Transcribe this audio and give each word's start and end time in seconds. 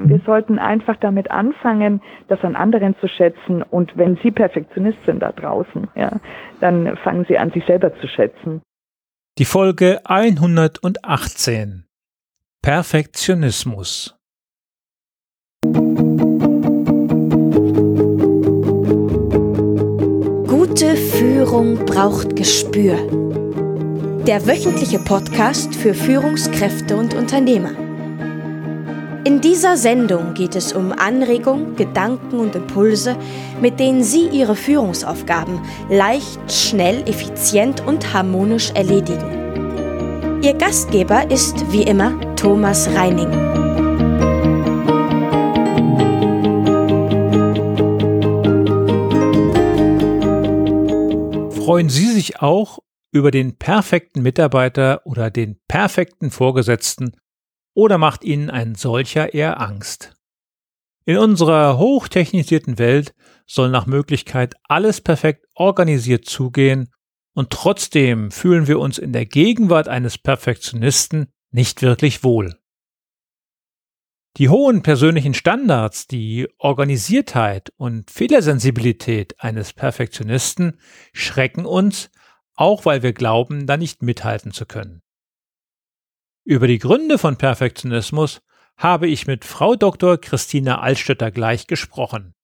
Wir 0.00 0.20
sollten 0.24 0.58
einfach 0.58 0.96
damit 0.96 1.30
anfangen, 1.30 2.00
das 2.28 2.42
an 2.42 2.56
anderen 2.56 2.96
zu 2.98 3.08
schätzen. 3.08 3.62
Und 3.62 3.96
wenn 3.96 4.16
Sie 4.22 4.30
Perfektionist 4.30 4.98
sind 5.04 5.20
da 5.20 5.32
draußen, 5.32 5.88
ja, 5.94 6.18
dann 6.60 6.96
fangen 6.98 7.26
Sie 7.28 7.38
an, 7.38 7.50
sich 7.50 7.64
selber 7.66 7.94
zu 8.00 8.08
schätzen. 8.08 8.62
Die 9.38 9.44
Folge 9.44 10.00
118 10.04 11.84
Perfektionismus 12.62 14.16
Gute 20.46 20.96
Führung 20.96 21.84
braucht 21.86 22.36
Gespür. 22.36 22.96
Der 24.26 24.46
wöchentliche 24.46 24.98
Podcast 24.98 25.74
für 25.74 25.94
Führungskräfte 25.94 26.96
und 26.96 27.14
Unternehmer. 27.14 27.81
In 29.24 29.40
dieser 29.40 29.76
Sendung 29.76 30.34
geht 30.34 30.56
es 30.56 30.72
um 30.72 30.90
Anregungen, 30.90 31.76
Gedanken 31.76 32.40
und 32.40 32.56
Impulse, 32.56 33.16
mit 33.60 33.78
denen 33.78 34.02
Sie 34.02 34.26
Ihre 34.26 34.56
Führungsaufgaben 34.56 35.60
leicht, 35.88 36.40
schnell, 36.50 37.08
effizient 37.08 37.86
und 37.86 38.12
harmonisch 38.12 38.72
erledigen. 38.72 40.40
Ihr 40.42 40.54
Gastgeber 40.54 41.30
ist 41.30 41.70
wie 41.70 41.84
immer 41.84 42.18
Thomas 42.34 42.88
Reining. 42.96 43.30
Freuen 51.52 51.88
Sie 51.88 52.06
sich 52.06 52.42
auch 52.42 52.80
über 53.12 53.30
den 53.30 53.56
perfekten 53.56 54.22
Mitarbeiter 54.22 55.02
oder 55.04 55.30
den 55.30 55.60
perfekten 55.68 56.32
Vorgesetzten 56.32 57.12
oder 57.74 57.98
macht 57.98 58.24
ihnen 58.24 58.50
ein 58.50 58.74
solcher 58.74 59.34
eher 59.34 59.60
Angst? 59.60 60.14
In 61.04 61.18
unserer 61.18 61.78
hochtechnisierten 61.78 62.78
Welt 62.78 63.14
soll 63.46 63.70
nach 63.70 63.86
Möglichkeit 63.86 64.54
alles 64.64 65.00
perfekt 65.00 65.46
organisiert 65.54 66.26
zugehen 66.26 66.92
und 67.34 67.50
trotzdem 67.50 68.30
fühlen 68.30 68.66
wir 68.66 68.78
uns 68.78 68.98
in 68.98 69.12
der 69.12 69.26
Gegenwart 69.26 69.88
eines 69.88 70.18
Perfektionisten 70.18 71.32
nicht 71.50 71.82
wirklich 71.82 72.22
wohl. 72.22 72.58
Die 74.38 74.48
hohen 74.48 74.82
persönlichen 74.82 75.34
Standards, 75.34 76.06
die 76.06 76.48
Organisiertheit 76.56 77.70
und 77.76 78.10
Fehlersensibilität 78.10 79.38
eines 79.40 79.74
Perfektionisten 79.74 80.78
schrecken 81.12 81.66
uns, 81.66 82.10
auch 82.54 82.86
weil 82.86 83.02
wir 83.02 83.12
glauben, 83.12 83.66
da 83.66 83.76
nicht 83.76 84.02
mithalten 84.02 84.52
zu 84.52 84.64
können. 84.64 85.02
Über 86.44 86.66
die 86.66 86.78
Gründe 86.78 87.18
von 87.18 87.36
Perfektionismus 87.36 88.42
habe 88.76 89.06
ich 89.06 89.28
mit 89.28 89.44
Frau 89.44 89.76
Dr. 89.76 90.18
Christina 90.18 90.80
Alstötter 90.80 91.30
gleich 91.30 91.68
gesprochen. 91.68 92.34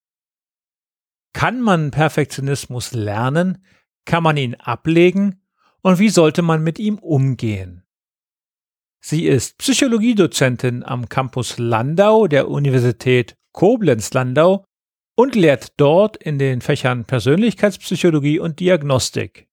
Kann 1.33 1.61
man 1.61 1.91
Perfektionismus 1.91 2.93
lernen? 2.93 3.65
Kann 4.05 4.23
man 4.23 4.37
ihn 4.37 4.55
ablegen? 4.55 5.43
Und 5.83 5.99
wie 5.99 6.11
sollte 6.11 6.43
man 6.43 6.63
mit 6.63 6.79
ihm 6.79 6.99
umgehen? 6.99 7.83
Sie 9.01 9.27
ist 9.27 9.59
Psychologiedozentin 9.59 10.85
am 10.85 11.09
Campus 11.09 11.59
Landau 11.59 12.29
der 12.29 12.49
Universität 12.49 13.37
Koblenz-Landau 13.53 14.65
und 15.17 15.35
lehrt 15.35 15.73
dort 15.77 16.17
in 16.17 16.39
den 16.39 16.61
Fächern 16.61 17.05
Persönlichkeitspsychologie 17.05 18.39
und 18.39 18.61
Diagnostik. 18.61 19.48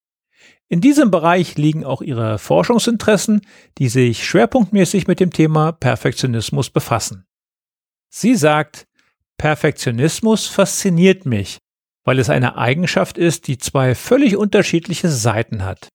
In 0.67 0.81
diesem 0.81 1.11
Bereich 1.11 1.55
liegen 1.57 1.85
auch 1.85 2.01
ihre 2.01 2.39
Forschungsinteressen, 2.39 3.41
die 3.77 3.87
sich 3.87 4.25
schwerpunktmäßig 4.25 5.07
mit 5.07 5.19
dem 5.19 5.31
Thema 5.31 5.71
Perfektionismus 5.71 6.71
befassen. 6.71 7.25
Sie 8.09 8.35
sagt, 8.35 8.87
Perfektionismus 9.37 10.47
fasziniert 10.47 11.25
mich, 11.25 11.59
weil 12.03 12.17
es 12.17 12.29
eine 12.29 12.57
Eigenschaft 12.57 13.17
ist, 13.17 13.47
die 13.47 13.57
zwei 13.57 13.93
völlig 13.93 14.37
unterschiedliche 14.37 15.09
Seiten 15.09 15.63
hat. 15.63 15.89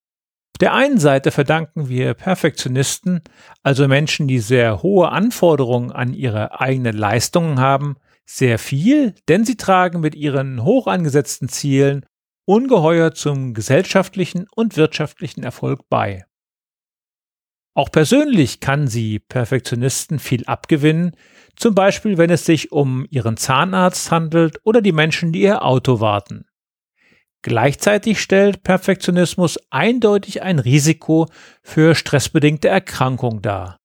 Auf 0.55 0.59
der 0.61 0.75
einen 0.75 0.99
Seite 0.99 1.31
verdanken 1.31 1.89
wir 1.89 2.15
Perfektionisten, 2.15 3.23
also 3.63 3.89
Menschen, 3.89 4.29
die 4.29 4.41
sehr 4.41 4.83
hohe 4.83 5.09
Anforderungen 5.09 5.91
an 5.91 6.13
ihre 6.13 6.61
eigenen 6.61 6.97
Leistungen 6.97 7.59
haben, 7.59 7.97
sehr 8.25 8.59
viel, 8.61 9.15
denn 9.29 9.45
sie 9.45 9.57
tragen 9.57 10.01
mit 10.01 10.15
ihren 10.15 10.63
hoch 10.63 10.87
angesetzten 10.87 11.49
Zielen 11.49 12.05
ungeheuer 12.45 13.13
zum 13.13 13.55
gesellschaftlichen 13.55 14.47
und 14.55 14.77
wirtschaftlichen 14.77 15.43
Erfolg 15.43 15.89
bei. 15.89 16.25
Auch 17.75 17.91
persönlich 17.91 18.61
kann 18.61 18.89
sie 18.89 19.21
Perfektionisten 19.21 20.19
viel 20.19 20.45
abgewinnen, 20.47 21.17
zum 21.57 21.75
Beispiel 21.75 22.19
wenn 22.19 22.31
es 22.31 22.45
sich 22.45 22.73
um 22.73 23.07
ihren 23.11 23.37
Zahnarzt 23.37 24.11
handelt 24.11 24.61
oder 24.65 24.83
die 24.83 24.93
Menschen, 24.93 25.33
die 25.33 25.43
ihr 25.43 25.65
Auto 25.65 26.01
warten. 26.01 26.47
Gleichzeitig 27.43 28.21
stellt 28.21 28.65
Perfektionismus 28.65 29.59
eindeutig 29.71 30.43
ein 30.43 30.59
Risiko 30.59 31.27
für 31.63 31.95
stressbedingte 31.95 32.69
Erkrankung 32.69 33.41
dar. 33.41 33.79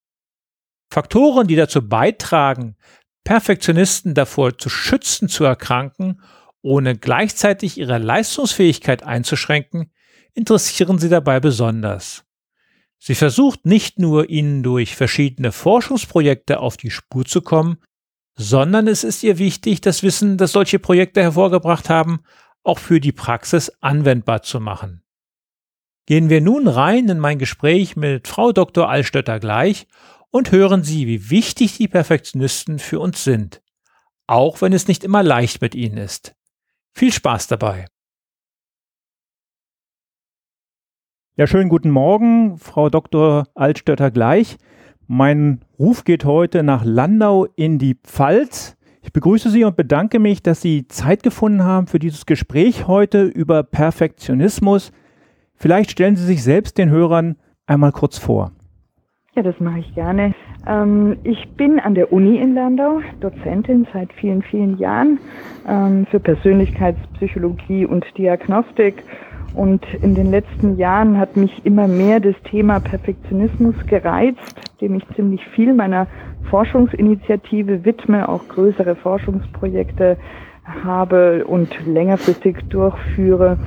Faktoren, 0.92 1.48
die 1.48 1.56
dazu 1.56 1.88
beitragen, 1.88 2.76
Perfektionisten 3.24 4.14
davor 4.14 4.58
zu 4.58 4.70
schützen 4.70 5.30
zu 5.30 5.46
erkranken 5.46 6.22
ohne 6.66 6.98
gleichzeitig 6.98 7.78
ihre 7.78 8.00
Leistungsfähigkeit 8.00 9.04
einzuschränken, 9.04 9.92
interessieren 10.34 10.98
sie 10.98 11.10
dabei 11.10 11.40
besonders. 11.40 12.26
Sie 12.98 13.14
versucht 13.14 13.68
nicht 13.68 14.00
nur, 14.00 14.32
ihnen 14.32 14.64
durch 14.64 14.96
verschiedene 14.96 15.52
Forschungsprojekte 15.52 16.60
auf 16.60 16.76
die 16.76 16.90
Spur 16.90 17.24
zu 17.24 17.42
kommen, 17.42 17.78
sondern 18.36 18.88
es 18.88 19.04
ist 19.04 19.22
ihr 19.22 19.38
wichtig, 19.38 19.80
das 19.82 20.02
Wissen, 20.02 20.38
das 20.40 20.54
solche 20.54 20.80
Projekte 20.80 21.22
hervorgebracht 21.22 21.88
haben, 21.88 22.22
auch 22.64 22.80
für 22.80 23.00
die 23.00 23.12
Praxis 23.12 23.72
anwendbar 23.82 24.42
zu 24.42 24.60
machen. 24.60 25.04
Gehen 26.08 26.32
wir 26.32 26.42
nun 26.42 26.68
rein 26.68 27.08
in 27.10 27.20
mein 27.20 27.38
Gespräch 27.38 27.96
mit 27.96 28.28
Frau 28.28 28.54
Dr. 28.54 28.90
Allstötter 28.90 29.40
gleich 29.40 29.86
und 30.32 30.52
hören 30.52 30.84
Sie, 30.84 31.06
wie 31.06 31.30
wichtig 31.30 31.78
die 31.78 31.88
Perfektionisten 31.88 32.80
für 32.80 33.00
uns 33.00 33.24
sind, 33.24 33.62
auch 34.26 34.62
wenn 34.62 34.74
es 34.74 34.88
nicht 34.88 35.04
immer 35.04 35.22
leicht 35.22 35.62
mit 35.62 35.76
ihnen 35.76 35.98
ist. 35.98 36.36
Viel 36.98 37.12
Spaß 37.12 37.48
dabei. 37.48 37.88
Ja, 41.36 41.46
schönen 41.46 41.68
guten 41.68 41.90
Morgen, 41.90 42.58
Frau 42.58 42.90
Dr. 42.90 43.50
Altstötter 43.54 44.12
gleich. 44.12 44.56
Mein 45.06 45.60
Ruf 45.78 46.06
geht 46.06 46.24
heute 46.24 46.64
nach 46.64 46.86
Landau 46.86 47.48
in 47.58 47.80
die 47.80 47.96
Pfalz. 47.96 48.78
Ich 49.02 49.12
begrüße 49.12 49.50
Sie 49.50 49.66
und 49.66 49.76
bedanke 49.76 50.20
mich, 50.20 50.42
dass 50.42 50.62
Sie 50.62 50.88
Zeit 50.88 51.22
gefunden 51.22 51.64
haben 51.64 51.88
für 51.88 52.00
dieses 52.00 52.26
Gespräch 52.26 52.88
heute 52.88 53.24
über 53.26 53.64
Perfektionismus. 53.64 54.94
Vielleicht 55.54 55.92
stellen 55.92 56.16
Sie 56.16 56.26
sich 56.26 56.44
selbst 56.44 56.78
den 56.78 56.90
Hörern 56.90 57.36
einmal 57.66 57.92
kurz 57.92 58.18
vor. 58.18 58.55
Ja, 59.36 59.44
das 59.44 59.60
mache 59.60 59.80
ich 59.80 59.94
gerne. 59.96 60.34
Ähm, 60.66 61.18
ich 61.26 61.46
bin 61.58 61.78
an 61.82 61.94
der 61.94 62.14
Uni 62.14 62.38
in 62.38 62.56
Landau, 62.56 63.02
Dozentin 63.20 63.86
seit 63.92 64.14
vielen, 64.14 64.42
vielen 64.42 64.78
Jahren 64.78 65.20
ähm, 65.68 66.06
für 66.10 66.22
Persönlichkeitspsychologie 66.22 67.86
und 67.86 68.06
Diagnostik. 68.18 69.04
Und 69.54 69.86
in 70.02 70.16
den 70.16 70.32
letzten 70.32 70.78
Jahren 70.78 71.18
hat 71.18 71.36
mich 71.36 71.66
immer 71.66 71.86
mehr 71.86 72.22
das 72.22 72.36
Thema 72.46 72.80
Perfektionismus 72.80 73.76
gereizt, 73.88 74.56
dem 74.80 74.96
ich 74.96 75.04
ziemlich 75.18 75.46
viel 75.48 75.74
meiner 75.74 76.08
Forschungsinitiative 76.50 77.84
widme, 77.84 78.30
auch 78.30 78.48
größere 78.48 78.96
Forschungsprojekte 78.96 80.16
habe 80.84 81.46
und 81.46 81.76
längerfristig 81.86 82.58
durchführe. 82.70 83.58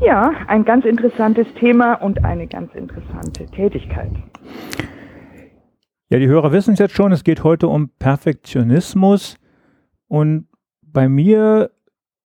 Ja, 0.00 0.30
ein 0.46 0.64
ganz 0.64 0.84
interessantes 0.84 1.52
Thema 1.54 1.94
und 1.94 2.24
eine 2.24 2.46
ganz 2.46 2.72
interessante 2.76 3.46
Tätigkeit. 3.46 4.12
Ja, 6.08 6.20
die 6.20 6.28
Hörer 6.28 6.52
wissen 6.52 6.74
es 6.74 6.78
jetzt 6.78 6.94
schon, 6.94 7.10
es 7.10 7.24
geht 7.24 7.42
heute 7.42 7.66
um 7.66 7.90
Perfektionismus. 7.98 9.38
Und 10.06 10.46
bei 10.82 11.08
mir 11.08 11.72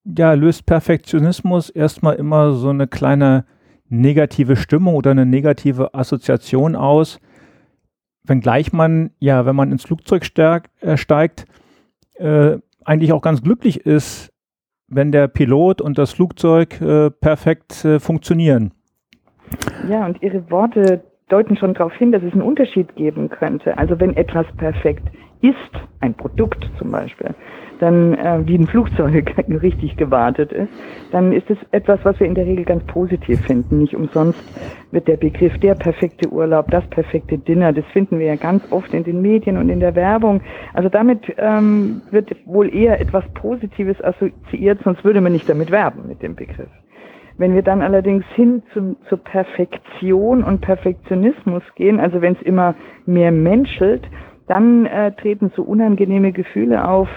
ja, 0.03 0.33
löst 0.33 0.67
Perfektionismus 0.67 1.69
erstmal 1.69 2.15
immer 2.15 2.53
so 2.53 2.69
eine 2.69 2.87
kleine 2.87 3.45
negative 3.89 4.55
Stimmung 4.55 4.95
oder 4.95 5.11
eine 5.11 5.25
negative 5.25 5.95
Assoziation 5.95 6.75
aus. 6.75 7.19
Wenngleich 8.23 8.71
man, 8.71 9.11
ja, 9.19 9.47
wenn 9.47 9.55
man 9.55 9.71
ins 9.71 9.83
Flugzeug 9.83 10.25
stark, 10.25 10.69
äh, 10.81 10.95
steigt, 10.95 11.45
äh, 12.15 12.57
eigentlich 12.85 13.13
auch 13.13 13.21
ganz 13.21 13.41
glücklich 13.41 13.85
ist, 13.85 14.31
wenn 14.87 15.11
der 15.11 15.27
Pilot 15.27 15.81
und 15.81 15.97
das 15.97 16.11
Flugzeug 16.11 16.79
äh, 16.81 17.09
perfekt 17.09 17.83
äh, 17.83 17.99
funktionieren. 17.99 18.73
Ja, 19.89 20.05
und 20.05 20.21
Ihre 20.21 20.49
Worte 20.51 21.03
deuten 21.31 21.57
schon 21.57 21.73
darauf 21.73 21.93
hin, 21.93 22.11
dass 22.11 22.23
es 22.23 22.33
einen 22.33 22.41
Unterschied 22.41 22.95
geben 22.95 23.29
könnte. 23.29 23.77
Also 23.77 23.99
wenn 23.99 24.15
etwas 24.15 24.45
perfekt 24.57 25.07
ist, 25.41 25.55
ein 26.01 26.13
Produkt 26.13 26.69
zum 26.77 26.91
Beispiel, 26.91 27.33
dann 27.79 28.13
äh, 28.13 28.41
wie 28.45 28.55
ein 28.55 28.67
Flugzeug 28.67 29.33
richtig 29.61 29.97
gewartet 29.97 30.51
ist, 30.51 30.69
dann 31.11 31.31
ist 31.31 31.49
es 31.49 31.57
etwas, 31.71 31.99
was 32.03 32.19
wir 32.19 32.27
in 32.27 32.35
der 32.35 32.45
Regel 32.45 32.63
ganz 32.63 32.83
positiv 32.85 33.41
finden. 33.41 33.79
Nicht 33.79 33.95
umsonst 33.95 34.39
wird 34.91 35.07
der 35.07 35.17
Begriff 35.17 35.57
der 35.59 35.73
perfekte 35.73 36.29
Urlaub, 36.29 36.69
das 36.69 36.85
perfekte 36.89 37.39
Dinner, 37.39 37.73
das 37.73 37.85
finden 37.85 38.19
wir 38.19 38.27
ja 38.27 38.35
ganz 38.35 38.63
oft 38.71 38.93
in 38.93 39.03
den 39.03 39.21
Medien 39.21 39.57
und 39.57 39.69
in 39.69 39.79
der 39.79 39.95
Werbung. 39.95 40.41
Also 40.73 40.89
damit 40.89 41.21
ähm, 41.37 42.01
wird 42.11 42.35
wohl 42.45 42.73
eher 42.73 43.01
etwas 43.01 43.23
Positives 43.33 44.01
assoziiert, 44.03 44.79
sonst 44.83 45.03
würde 45.03 45.21
man 45.21 45.31
nicht 45.31 45.49
damit 45.49 45.71
werben 45.71 46.07
mit 46.07 46.21
dem 46.21 46.35
Begriff. 46.35 46.69
Wenn 47.37 47.53
wir 47.53 47.61
dann 47.61 47.81
allerdings 47.81 48.25
hin 48.35 48.63
zum, 48.73 48.97
zur 49.09 49.17
Perfektion 49.19 50.43
und 50.43 50.61
Perfektionismus 50.61 51.63
gehen, 51.75 51.99
also 51.99 52.21
wenn 52.21 52.33
es 52.33 52.41
immer 52.41 52.75
mehr 53.05 53.31
menschelt, 53.31 54.07
dann 54.47 54.85
äh, 54.85 55.13
treten 55.13 55.51
so 55.55 55.63
unangenehme 55.63 56.31
Gefühle 56.31 56.87
auf. 56.87 57.07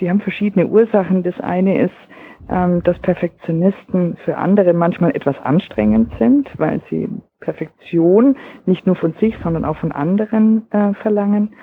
Die 0.00 0.10
haben 0.10 0.20
verschiedene 0.20 0.66
Ursachen. 0.66 1.22
Das 1.22 1.38
eine 1.40 1.80
ist, 1.82 1.94
ähm, 2.50 2.82
dass 2.82 2.98
Perfektionisten 2.98 4.16
für 4.24 4.36
andere 4.36 4.72
manchmal 4.72 5.14
etwas 5.14 5.38
anstrengend 5.42 6.12
sind, 6.18 6.48
weil 6.58 6.80
sie 6.90 7.08
Perfektion 7.40 8.36
nicht 8.66 8.86
nur 8.86 8.96
von 8.96 9.14
sich, 9.20 9.34
sondern 9.42 9.64
auch 9.64 9.76
von 9.76 9.92
anderen 9.92 10.66
äh, 10.72 10.92
verlangen 10.94 11.54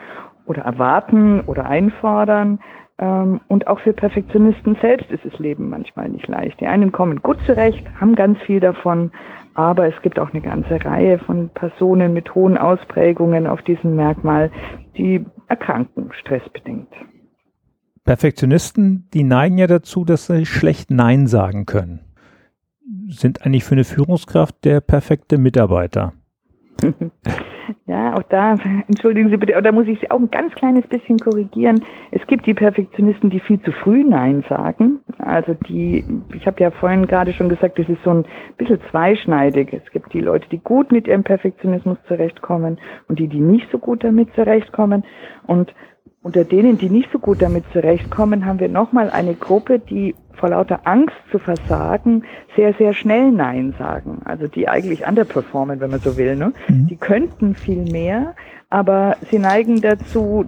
oder 0.45 0.63
erwarten 0.63 1.41
oder 1.41 1.65
einfordern. 1.65 2.59
Ähm, 2.99 3.39
und 3.47 3.67
auch 3.67 3.79
für 3.79 3.93
Perfektionisten 3.93 4.77
selbst 4.81 5.09
ist 5.09 5.23
das 5.23 5.39
Leben 5.39 5.69
manchmal 5.69 6.09
nicht 6.09 6.27
leicht. 6.27 6.59
Die 6.59 6.67
einen 6.67 6.91
kommen 6.91 7.21
gut 7.21 7.37
zurecht, 7.45 7.83
haben 7.99 8.15
ganz 8.15 8.37
viel 8.41 8.59
davon, 8.59 9.11
aber 9.53 9.87
es 9.87 10.01
gibt 10.01 10.19
auch 10.19 10.31
eine 10.31 10.41
ganze 10.41 10.83
Reihe 10.83 11.17
von 11.19 11.49
Personen 11.49 12.13
mit 12.13 12.35
hohen 12.35 12.57
Ausprägungen 12.57 13.47
auf 13.47 13.61
diesem 13.61 13.95
Merkmal, 13.95 14.51
die 14.97 15.25
erkranken, 15.47 16.11
stressbedingt. 16.19 16.89
Perfektionisten, 18.03 19.07
die 19.13 19.23
neigen 19.23 19.57
ja 19.57 19.67
dazu, 19.67 20.03
dass 20.03 20.27
sie 20.27 20.45
schlecht 20.45 20.91
Nein 20.91 21.27
sagen 21.27 21.65
können. 21.65 22.01
Sind 23.07 23.45
eigentlich 23.45 23.63
für 23.63 23.75
eine 23.75 23.83
Führungskraft 23.83 24.65
der 24.65 24.81
perfekte 24.81 25.37
Mitarbeiter? 25.37 26.13
Ja, 27.85 28.15
auch 28.15 28.23
da, 28.23 28.55
entschuldigen 28.87 29.29
Sie 29.29 29.37
bitte, 29.37 29.59
da 29.61 29.71
muss 29.71 29.87
ich 29.87 29.99
Sie 29.99 30.09
auch 30.09 30.19
ein 30.19 30.31
ganz 30.31 30.53
kleines 30.55 30.87
bisschen 30.87 31.19
korrigieren. 31.19 31.83
Es 32.11 32.25
gibt 32.27 32.45
die 32.45 32.53
Perfektionisten, 32.53 33.29
die 33.29 33.39
viel 33.39 33.61
zu 33.61 33.71
früh 33.71 34.03
Nein 34.03 34.43
sagen. 34.49 34.99
Also 35.17 35.55
die, 35.67 36.03
ich 36.33 36.45
habe 36.47 36.61
ja 36.61 36.71
vorhin 36.71 37.05
gerade 37.05 37.33
schon 37.33 37.49
gesagt, 37.49 37.77
das 37.77 37.87
ist 37.89 38.03
so 38.03 38.11
ein 38.11 38.25
bisschen 38.57 38.79
zweischneidig. 38.89 39.73
Es 39.73 39.91
gibt 39.91 40.13
die 40.13 40.21
Leute, 40.21 40.47
die 40.49 40.59
gut 40.59 40.91
mit 40.91 41.07
ihrem 41.07 41.23
Perfektionismus 41.23 41.97
zurechtkommen 42.07 42.79
und 43.07 43.19
die, 43.19 43.27
die 43.27 43.39
nicht 43.39 43.69
so 43.71 43.77
gut 43.77 44.03
damit 44.03 44.33
zurechtkommen. 44.33 45.03
Und 45.45 45.73
unter 46.21 46.43
denen, 46.43 46.77
die 46.77 46.89
nicht 46.89 47.09
so 47.11 47.19
gut 47.19 47.41
damit 47.41 47.63
zurechtkommen, 47.71 48.45
haben 48.45 48.59
wir 48.59 48.69
nochmal 48.69 49.09
eine 49.09 49.35
Gruppe, 49.35 49.79
die 49.79 50.15
vor 50.39 50.49
lauter 50.49 50.81
Angst 50.85 51.15
zu 51.31 51.39
versagen 51.39 52.23
sehr, 52.55 52.73
sehr 52.73 52.93
schnell 52.93 53.31
Nein 53.31 53.73
sagen. 53.77 54.21
Also 54.25 54.47
die 54.47 54.67
eigentlich 54.67 55.05
underperformen, 55.07 55.79
wenn 55.79 55.91
man 55.91 55.99
so 55.99 56.17
will. 56.17 56.35
Ne? 56.35 56.53
Mhm. 56.67 56.87
Die 56.87 56.95
könnten 56.95 57.55
viel 57.55 57.83
mehr, 57.83 58.35
aber 58.69 59.17
sie 59.29 59.39
neigen 59.39 59.81
dazu, 59.81 60.45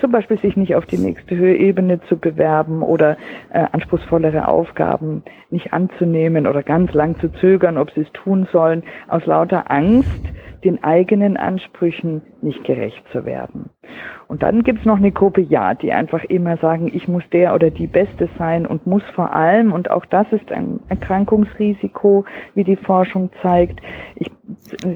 zum 0.00 0.12
Beispiel 0.12 0.38
sich 0.38 0.56
nicht 0.56 0.74
auf 0.74 0.86
die 0.86 0.98
nächste 0.98 1.36
Höheebene 1.36 2.00
zu 2.08 2.18
bewerben 2.18 2.82
oder 2.82 3.16
äh, 3.52 3.64
anspruchsvollere 3.72 4.48
Aufgaben 4.48 5.22
nicht 5.50 5.72
anzunehmen 5.72 6.46
oder 6.46 6.62
ganz 6.62 6.92
lang 6.92 7.18
zu 7.20 7.32
zögern, 7.32 7.78
ob 7.78 7.90
sie 7.92 8.02
es 8.02 8.12
tun 8.12 8.46
sollen, 8.52 8.82
aus 9.08 9.24
lauter 9.26 9.70
Angst, 9.70 10.20
den 10.64 10.82
eigenen 10.82 11.36
Ansprüchen 11.36 12.22
nicht 12.40 12.64
gerecht 12.64 13.04
zu 13.12 13.24
werden. 13.24 13.70
Und 14.28 14.42
dann 14.42 14.62
gibt's 14.62 14.86
noch 14.86 14.96
eine 14.96 15.12
Gruppe, 15.12 15.42
ja, 15.42 15.74
die 15.74 15.92
einfach 15.92 16.24
immer 16.24 16.56
sagen, 16.56 16.90
ich 16.92 17.06
muss 17.06 17.22
der 17.30 17.54
oder 17.54 17.70
die 17.70 17.86
Beste 17.86 18.28
sein 18.38 18.66
und 18.66 18.86
muss 18.86 19.02
vor 19.14 19.34
allem, 19.34 19.72
und 19.72 19.90
auch 19.90 20.06
das 20.06 20.26
ist 20.32 20.50
ein 20.50 20.80
Erkrankungsrisiko, 20.88 22.24
wie 22.54 22.64
die 22.64 22.76
Forschung 22.76 23.30
zeigt, 23.42 23.80
ich, 24.16 24.30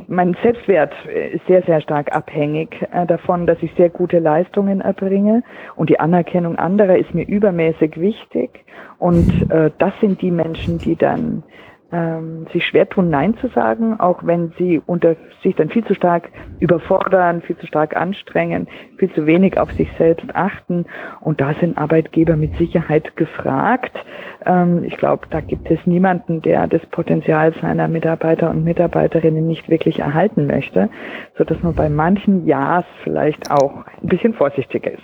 mein 0.06 0.36
Selbstwert 0.42 0.94
ist 1.32 1.46
sehr, 1.46 1.62
sehr 1.62 1.80
stark 1.80 2.14
abhängig 2.14 2.70
äh, 2.92 3.06
davon, 3.06 3.46
dass 3.46 3.58
ich 3.62 3.72
sehr 3.76 3.90
gute 3.90 4.18
Leistungen 4.18 4.80
erbringe 4.80 5.42
und 5.76 5.90
die 5.90 6.00
Anerkennung 6.00 6.56
anderer 6.56 6.96
ist 6.96 7.14
mir 7.14 7.26
übermäßig 7.26 8.00
wichtig. 8.00 8.64
Und 8.98 9.30
äh, 9.50 9.70
das 9.78 9.92
sind 10.00 10.22
die 10.22 10.30
Menschen, 10.30 10.80
die 10.80 10.96
dann 10.96 11.42
ähm, 11.90 12.46
sich 12.52 12.66
schwer 12.66 12.88
tun, 12.88 13.08
Nein 13.08 13.36
zu 13.38 13.48
sagen, 13.48 13.98
auch 13.98 14.24
wenn 14.24 14.52
sie 14.58 14.80
unter 14.84 15.16
sich 15.42 15.54
dann 15.56 15.70
viel 15.70 15.84
zu 15.84 15.94
stark 15.94 16.30
überfordern, 16.60 17.40
viel 17.40 17.56
zu 17.56 17.66
stark 17.66 17.96
anstrengen, 17.96 18.68
viel 18.98 19.10
zu 19.14 19.26
wenig 19.26 19.58
auf 19.58 19.72
sich 19.72 19.88
selbst 19.96 20.26
achten. 20.34 20.84
Und 21.20 21.40
da 21.40 21.54
sind 21.54 21.78
Arbeitgeber 21.78 22.36
mit 22.36 22.56
Sicherheit 22.56 23.16
gefragt. 23.16 23.96
Ähm, 24.44 24.84
ich 24.84 24.96
glaube, 24.98 25.26
da 25.30 25.40
gibt 25.40 25.70
es 25.70 25.78
niemanden, 25.86 26.42
der 26.42 26.66
das 26.66 26.84
Potenzial 26.90 27.54
seiner 27.60 27.88
Mitarbeiter 27.88 28.50
und 28.50 28.64
Mitarbeiterinnen 28.64 29.46
nicht 29.46 29.70
wirklich 29.70 30.00
erhalten 30.00 30.46
möchte, 30.46 30.90
so 31.38 31.44
dass 31.44 31.62
man 31.62 31.74
bei 31.74 31.88
manchen 31.88 32.46
Ja's 32.46 32.84
vielleicht 33.02 33.50
auch 33.50 33.86
ein 34.02 34.08
bisschen 34.08 34.34
vorsichtiger 34.34 34.92
ist. 34.92 35.02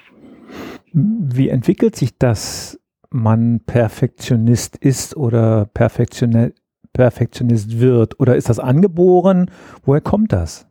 Wie 0.93 1.49
entwickelt 1.49 1.97
sich 1.97 2.19
das 2.19 2.79
man 3.11 3.61
Perfektionist 3.65 4.77
ist 4.77 5.17
oder 5.17 5.67
perfektionell 5.73 6.53
Perfektionist 6.95 7.79
wird? 7.81 8.19
Oder 8.19 8.37
ist 8.37 8.49
das 8.49 8.59
angeboren? 8.59 9.51
Woher 9.85 10.01
kommt 10.01 10.33
das? 10.33 10.67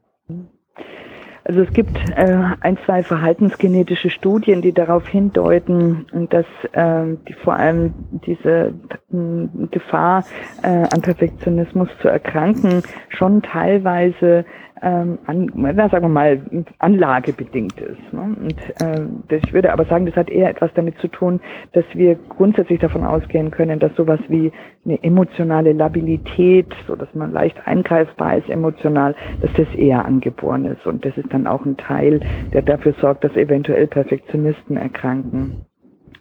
Also 1.46 1.62
es 1.62 1.74
gibt 1.74 1.98
äh, 2.16 2.40
ein, 2.62 2.78
zwei 2.86 3.04
verhaltensgenetische 3.04 4.10
Studien, 4.10 4.62
die 4.62 4.72
darauf 4.72 5.06
hindeuten, 5.08 6.06
dass 6.30 6.46
äh, 6.72 7.18
die 7.28 7.34
vor 7.34 7.56
allem 7.56 7.94
diese 8.26 8.74
äh, 9.12 9.68
Gefahr 9.70 10.24
an 10.62 11.02
Perfektionismus 11.02 11.90
zu 12.02 12.08
erkranken 12.08 12.82
schon 13.10 13.42
teilweise 13.42 14.46
ähm, 14.84 15.18
an, 15.26 15.50
na, 15.56 15.90
sagen 15.90 16.04
wir 16.04 16.10
mal, 16.10 16.42
anlagebedingt 16.80 17.80
ist. 17.80 18.14
Ne? 18.14 18.22
Und 18.22 19.32
äh, 19.32 19.38
ich 19.38 19.54
würde 19.54 19.72
aber 19.72 19.86
sagen, 19.86 20.06
das 20.06 20.16
hat 20.16 20.30
eher 20.30 20.50
etwas 20.50 20.72
damit 20.76 20.98
zu 21.00 21.08
tun, 21.08 21.40
dass 21.72 21.86
wir 21.94 22.16
grundsätzlich 22.16 22.80
davon 22.80 23.06
ausgehen 23.06 23.50
können, 23.50 23.80
dass 23.80 23.96
sowas 23.96 24.20
wie 24.28 24.52
eine 24.86 25.02
emotionale 25.02 25.72
Labilität, 25.72 26.68
so 26.86 26.96
dass 26.96 27.14
man 27.16 27.32
leicht 27.32 27.66
eingreifbar 27.66 28.38
ist 28.38 28.50
emotional, 28.50 29.16
dass 29.42 29.54
das 29.54 29.74
eher 29.76 30.04
angeboren 30.04 30.66
ist. 30.66 30.86
Und 30.86 31.06
das 31.06 31.18
ist 31.18 31.32
dann 31.32 31.48
auch 31.48 31.66
ein 31.66 31.78
Teil, 31.78 32.20
der 32.52 32.62
dafür 32.62 32.94
sorgt, 33.00 33.24
dass 33.24 33.36
eventuell 33.38 33.88
Perfektionisten 33.88 34.76
erkranken. 34.76 35.66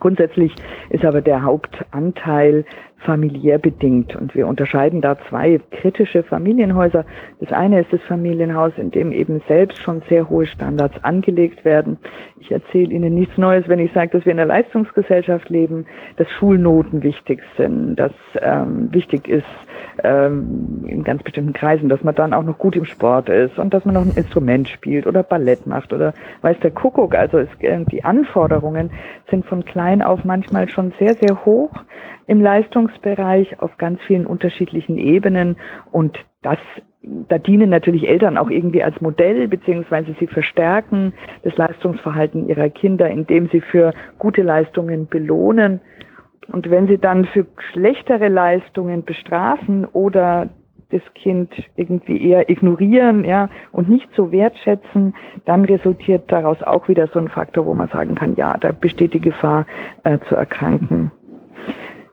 Grundsätzlich 0.03 0.53
ist 0.91 1.05
aber 1.05 1.21
der 1.21 1.45
Hauptanteil 1.45 2.65
familiär 3.05 3.59
bedingt. 3.59 4.17
Und 4.17 4.35
wir 4.35 4.47
unterscheiden 4.47 5.01
da 5.01 5.17
zwei 5.29 5.61
kritische 5.71 6.23
Familienhäuser. 6.23 7.05
Das 7.41 7.53
eine 7.53 7.81
ist 7.81 7.93
das 7.93 8.01
Familienhaus, 8.03 8.73
in 8.77 8.91
dem 8.91 9.13
eben 9.13 9.43
selbst 9.49 9.83
schon 9.83 10.03
sehr 10.09 10.29
hohe 10.29 10.47
Standards 10.47 11.03
angelegt 11.03 11.65
werden. 11.65 11.99
Ich 12.41 12.51
erzähle 12.51 12.93
Ihnen 12.93 13.15
nichts 13.15 13.39
Neues, 13.39 13.69
wenn 13.69 13.79
ich 13.79 13.93
sage, 13.93 14.11
dass 14.11 14.25
wir 14.25 14.33
in 14.33 14.41
einer 14.41 14.49
Leistungsgesellschaft 14.49 15.49
leben, 15.49 15.87
dass 16.17 16.29
Schulnoten 16.31 17.03
wichtig 17.03 17.41
sind, 17.57 17.97
dass 17.97 18.13
ähm, 18.41 18.93
wichtig 18.93 19.29
ist 19.29 19.47
ähm, 20.03 20.85
in 20.87 21.05
ganz 21.05 21.23
bestimmten 21.23 21.53
Kreisen, 21.53 21.89
dass 21.89 22.03
man 22.03 22.15
dann 22.15 22.35
auch 22.35 22.43
noch 22.43 22.59
gut 22.59 22.77
im 22.77 22.85
Sport 22.85 23.29
ist 23.29 23.59
und 23.59 23.73
dass 23.75 23.85
man 23.85 23.95
noch 23.95 24.03
ein 24.03 24.13
Instrument 24.17 24.69
spielt 24.69 25.07
oder 25.07 25.23
Ballett 25.23 25.67
macht 25.67 25.93
oder 25.93 26.15
weiß 26.43 26.59
der 26.61 26.71
Kuckuck. 26.71 27.15
Also 27.15 27.39
es, 27.39 27.49
äh, 27.61 27.85
die 27.91 28.05
Anforderungen 28.05 28.91
sind 29.31 29.45
von 29.47 29.65
klein 29.65 30.03
auf 30.03 30.25
manchmal 30.25 30.69
schon 30.69 30.93
sehr, 30.99 31.15
sehr 31.15 31.45
hoch 31.45 31.71
im 32.33 32.41
Leistungsbereich 32.41 33.61
auf 33.61 33.77
ganz 33.77 34.01
vielen 34.07 34.27
unterschiedlichen 34.27 34.97
Ebenen 34.97 35.57
und 35.93 36.19
das 36.41 36.59
da 37.29 37.37
dienen 37.39 37.69
natürlich 37.69 38.09
Eltern 38.09 38.39
auch 38.39 38.49
irgendwie 38.49 38.83
als 38.83 39.01
Modell, 39.01 39.49
beziehungsweise 39.49 40.15
sie 40.21 40.29
verstärken 40.29 41.13
das 41.43 41.57
Leistungsverhalten 41.57 42.49
ihrer 42.49 42.71
Kinder, 42.71 43.11
indem 43.11 43.49
sie 43.49 43.61
für 43.61 43.93
gute 44.21 44.43
Leistungen 44.43 45.09
belohnen. 45.09 45.81
Und 46.53 46.71
wenn 46.71 46.87
sie 46.87 46.99
dann 46.99 47.25
für 47.25 47.45
schlechtere 47.73 48.29
Leistungen 48.29 49.05
bestrafen 49.05 49.85
oder 49.85 50.49
das 50.91 51.03
Kind 51.15 51.51
irgendwie 51.75 52.25
eher 52.25 52.49
ignorieren, 52.49 53.25
ja, 53.25 53.49
und 53.73 53.89
nicht 53.89 54.09
so 54.15 54.31
wertschätzen, 54.31 55.15
dann 55.45 55.65
resultiert 55.65 56.31
daraus 56.31 56.63
auch 56.63 56.87
wieder 56.89 57.09
so 57.09 57.19
ein 57.19 57.29
Faktor, 57.29 57.67
wo 57.67 57.75
man 57.75 57.89
sagen 57.89 58.15
kann, 58.15 58.37
ja, 58.37 58.57
da 58.59 58.71
besteht 58.73 59.15
die 59.15 59.21
Gefahr 59.21 59.67
äh, 60.05 60.19
zu 60.29 60.37
erkranken. 60.37 61.11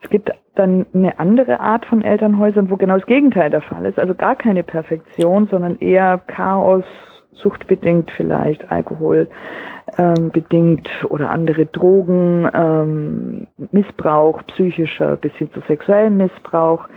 Es 0.01 0.09
gibt 0.09 0.31
dann 0.55 0.85
eine 0.93 1.19
andere 1.19 1.59
Art 1.59 1.85
von 1.85 2.01
Elternhäusern, 2.01 2.69
wo 2.69 2.77
genau 2.77 2.97
das 2.97 3.05
Gegenteil 3.05 3.49
der 3.49 3.61
Fall 3.61 3.85
ist. 3.85 3.99
Also 3.99 4.15
gar 4.15 4.35
keine 4.35 4.63
Perfektion, 4.63 5.47
sondern 5.47 5.77
eher 5.79 6.19
Chaos, 6.27 6.83
suchtbedingt 7.33 8.11
vielleicht, 8.11 8.69
Alkohol 8.71 9.29
ähm, 9.97 10.31
oder 11.09 11.29
andere 11.29 11.65
Drogen, 11.65 12.49
ähm, 12.53 13.47
Missbrauch, 13.71 14.41
psychischer 14.47 15.15
bis 15.15 15.33
hin 15.33 15.49
zu 15.53 15.61
sexuellem 15.61 16.17
Missbrauch. 16.17 16.87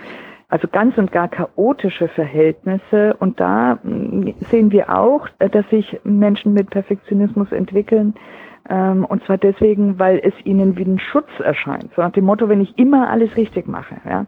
also 0.49 0.69
ganz 0.69 0.99
und 0.99 1.13
gar 1.13 1.29
chaotische 1.29 2.09
Verhältnisse. 2.09 3.17
Und 3.21 3.41
da 3.41 3.79
mm, 3.83 4.35
sehen 4.51 4.71
wir 4.71 4.95
auch, 4.95 5.27
äh, 5.39 5.49
dass 5.49 5.69
sich 5.71 5.99
Menschen 6.05 6.53
mit 6.53 6.71
Perfektionismus 6.71 7.53
entwickeln. 7.53 8.15
Ähm, 8.69 9.05
und 9.05 9.25
zwar 9.25 9.39
deswegen, 9.39 9.99
weil 9.99 10.21
es 10.23 10.35
ihnen 10.45 10.77
wie 10.77 10.85
ein 10.85 10.99
Schutz 10.99 11.29
erscheint. 11.41 11.91
So 11.97 12.03
nach 12.03 12.13
dem 12.13 12.25
Motto, 12.25 12.49
wenn 12.49 12.61
ich 12.61 12.79
immer 12.79 13.11
alles 13.11 13.37
richtig 13.37 13.67
mache, 13.67 13.97
ja, 14.09 14.27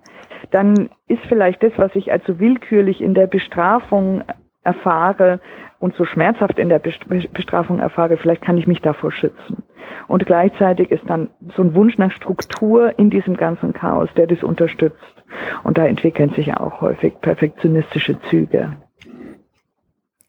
dann 0.50 0.90
ist 1.08 1.22
vielleicht 1.28 1.62
das, 1.62 1.72
was 1.76 1.94
ich 1.94 2.12
also 2.12 2.38
willkürlich 2.38 3.00
in 3.00 3.14
der 3.14 3.26
Bestrafung 3.26 4.24
erfahre 4.62 5.40
und 5.78 5.94
so 5.94 6.04
schmerzhaft 6.04 6.58
in 6.58 6.68
der 6.68 6.78
Bestrafung 6.78 7.78
erfahre, 7.78 8.16
vielleicht 8.16 8.42
kann 8.42 8.56
ich 8.56 8.66
mich 8.66 8.80
davor 8.80 9.12
schützen. 9.12 9.62
Und 10.08 10.24
gleichzeitig 10.26 10.90
ist 10.90 11.04
dann 11.08 11.28
so 11.54 11.62
ein 11.62 11.74
Wunsch 11.74 11.98
nach 11.98 12.10
Struktur 12.10 12.98
in 12.98 13.10
diesem 13.10 13.36
ganzen 13.36 13.72
Chaos, 13.72 14.08
der 14.16 14.26
das 14.26 14.42
unterstützt. 14.42 15.22
Und 15.62 15.78
da 15.78 15.86
entwickeln 15.86 16.30
sich 16.30 16.56
auch 16.56 16.80
häufig 16.80 17.20
perfektionistische 17.20 18.18
Züge. 18.30 18.76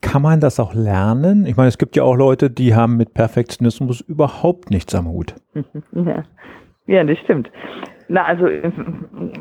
Kann 0.06 0.22
man 0.22 0.40
das 0.40 0.60
auch 0.60 0.76
lernen? 0.76 1.48
Ich 1.48 1.58
meine, 1.58 1.68
es 1.68 1.80
gibt 1.80 1.96
ja 1.96 2.04
auch 2.04 2.16
Leute, 2.16 2.52
die 2.52 2.76
haben 2.76 2.96
mit 2.96 3.16
Perfektionismus 3.16 4.02
überhaupt 4.02 4.70
nichts 4.70 4.94
am 4.96 5.08
Hut. 5.08 5.36
Ja, 5.94 6.24
ja 6.86 7.04
das 7.04 7.18
stimmt. 7.20 7.50
Na, 8.08 8.24
also, 8.24 8.48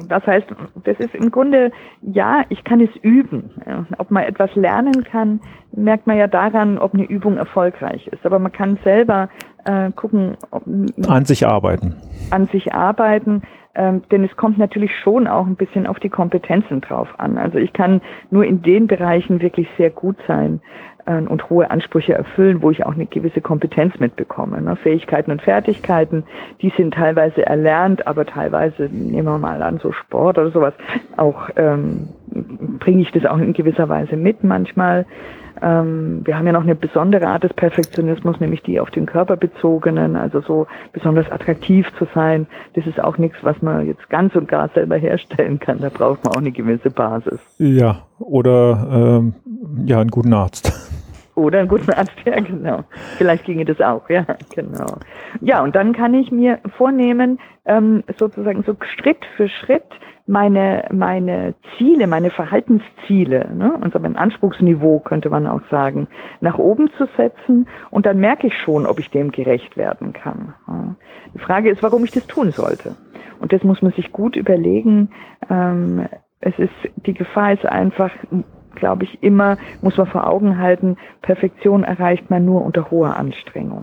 das 0.09 0.27
heißt, 0.27 0.47
das 0.85 0.99
ist 0.99 1.15
im 1.15 1.31
Grunde, 1.31 1.71
ja, 2.01 2.45
ich 2.49 2.65
kann 2.65 2.81
es 2.81 2.89
üben. 3.03 3.51
Ob 3.99 4.11
man 4.11 4.23
etwas 4.23 4.55
lernen 4.55 5.05
kann, 5.05 5.41
merkt 5.73 6.07
man 6.07 6.17
ja 6.17 6.29
daran, 6.29 6.79
ob 6.79 6.95
eine 6.95 7.05
Übung 7.05 7.37
erfolgreich 7.37 8.07
ist. 8.07 8.25
Aber 8.25 8.39
man 8.39 8.53
kann 8.53 8.79
selber 8.83 9.29
äh, 9.67 9.91
gucken, 9.93 10.39
ob, 10.51 10.63
an 11.07 11.27
sich 11.27 11.47
arbeiten. 11.47 11.97
An 12.31 12.47
sich 12.47 12.73
arbeiten, 12.73 13.43
ähm, 13.75 14.03
denn 14.11 14.25
es 14.25 14.37
kommt 14.37 14.59
natürlich 14.59 14.97
schon 14.97 15.27
auch 15.27 15.47
ein 15.47 15.57
bisschen 15.57 15.87
auf 15.87 15.99
die 15.99 16.09
Kompetenzen 16.09 16.81
drauf 16.81 17.09
an. 17.19 17.39
Also 17.39 17.59
ich 17.59 17.73
kann 17.73 18.01
nur 18.31 18.45
in 18.45 18.63
den 18.63 18.87
Bereichen 18.87 19.43
wirklich 19.43 19.69
sehr 19.77 19.91
gut 19.91 20.17
sein 20.27 20.61
äh, 21.07 21.21
und 21.21 21.51
hohe 21.51 21.71
Ansprüche 21.71 22.15
erfüllen, 22.15 22.63
wo 22.63 22.71
ich 22.71 22.87
auch 22.87 22.95
eine 22.95 23.07
gewisse 23.07 23.41
Kompetenz 23.41 23.99
mitbekomme. 23.99 24.61
Ne? 24.63 24.77
Fähigkeiten 24.77 25.31
und 25.31 25.43
Fertigkeiten, 25.43 26.25
die 26.63 26.73
sind 26.77 26.95
teilweise 26.95 27.45
erlernt, 27.45 28.07
aber 28.07 28.27
teilweise, 28.27 28.89
nehmen 28.91 29.27
wir 29.27 29.39
mal 29.39 29.63
an, 29.63 29.79
so 29.79 29.93
Sport 29.93 30.39
oder 30.39 30.51
sowas, 30.51 30.75
auch 31.17 31.51
ähm, 31.57 32.09
bringe 32.79 33.03
ich 33.03 33.11
das 33.13 33.27
auch 33.27 33.39
in 33.39 33.53
gewisser 33.53 33.89
Weise 33.89 34.17
mit 34.17 34.45
manchmal. 34.45 35.07
Ähm, 35.65 36.21
wir 36.25 36.37
haben 36.37 36.47
ja 36.47 36.53
noch 36.53 36.63
eine 36.63 36.75
besondere 36.75 37.27
Art 37.27 37.43
des 37.43 37.55
Perfektionismus, 37.55 38.39
nämlich 38.39 38.63
die 38.63 38.79
auf 38.81 38.91
den 38.91 39.07
Körper 39.07 39.37
bezogenen, 39.37 40.15
also 40.15 40.43
so 40.43 40.67
besonders 40.93 41.31
attraktiv 41.33 41.91
zu 41.99 42.07
sein. 42.15 42.47
Das 42.75 42.87
ist 42.87 43.01
auch 43.01 43.17
nichts, 43.17 43.39
was 43.43 43.63
man 43.63 43.87
jetzt 43.87 44.11
ganz 44.11 44.37
und 44.37 44.47
gar 44.47 44.69
selber 44.69 44.97
herstellen 44.97 45.59
kann. 45.59 45.79
Da 45.81 45.89
braucht 45.89 46.23
man 46.23 46.35
auch 46.35 46.41
eine 46.41 46.53
gewisse 46.53 46.91
Basis. 46.91 47.41
Ja, 47.57 48.03
oder 48.19 49.23
ähm, 49.23 49.35
ja, 49.87 50.01
einen 50.01 50.11
guten 50.11 50.35
Arzt. 50.35 50.71
Oder 51.35 51.61
einen 51.61 51.69
guten 51.69 51.91
Arzt, 51.91 52.15
ja, 52.25 52.39
genau. 52.39 52.85
Vielleicht 53.17 53.45
ginge 53.45 53.65
das 53.65 53.81
auch, 53.81 54.09
ja, 54.09 54.25
genau. 54.55 54.99
Ja, 55.41 55.63
und 55.65 55.75
dann 55.75 55.93
kann 55.93 56.15
ich 56.15 56.31
mir 56.31 56.61
vornehmen, 56.77 57.41
ähm, 57.65 58.05
sozusagen 58.19 58.63
so 58.63 58.77
Schritt 58.97 59.25
für 59.37 59.49
Schritt 59.49 59.83
meine, 60.27 60.89
meine 60.91 61.55
Ziele, 61.77 62.07
meine 62.07 62.31
Verhaltensziele, 62.31 63.51
ne, 63.55 63.79
also 63.83 63.99
mein 63.99 64.17
Anspruchsniveau 64.17 65.01
könnte 65.01 65.29
man 65.29 65.47
auch 65.47 65.61
sagen, 65.71 66.09
nach 66.41 66.59
oben 66.59 66.91
zu 66.97 67.07
setzen 67.17 67.69
und 67.91 68.07
dann 68.07 68.19
merke 68.19 68.47
ich 68.47 68.57
schon, 68.59 68.87
ob 68.87 68.99
ich 68.99 69.11
dem 69.11 69.33
gerecht 69.33 69.77
werden 69.77 70.13
kann. 70.15 70.55
Die 71.35 71.39
Frage 71.39 71.71
ist, 71.71 71.83
warum 71.83 72.05
ich 72.05 72.11
das 72.11 72.27
tun 72.27 72.51
sollte. 72.53 72.97
Und 73.41 73.53
das 73.53 73.63
muss 73.63 73.83
man 73.83 73.93
sich 73.93 74.13
gut 74.13 74.37
überlegen. 74.37 75.11
Ähm, 75.51 76.07
es 76.41 76.59
ist, 76.59 76.73
die 77.05 77.15
Gefahr 77.15 77.53
ist 77.53 77.67
einfach, 77.67 78.11
glaube 78.75 79.05
ich, 79.05 79.23
immer, 79.23 79.57
muss 79.83 79.97
man 79.97 80.07
vor 80.07 80.27
Augen 80.27 80.59
halten, 80.59 80.97
Perfektion 81.23 81.85
erreicht 81.85 82.31
man 82.31 82.45
nur 82.45 82.65
unter 82.65 82.91
hoher 82.91 83.17
Anstrengung. 83.17 83.81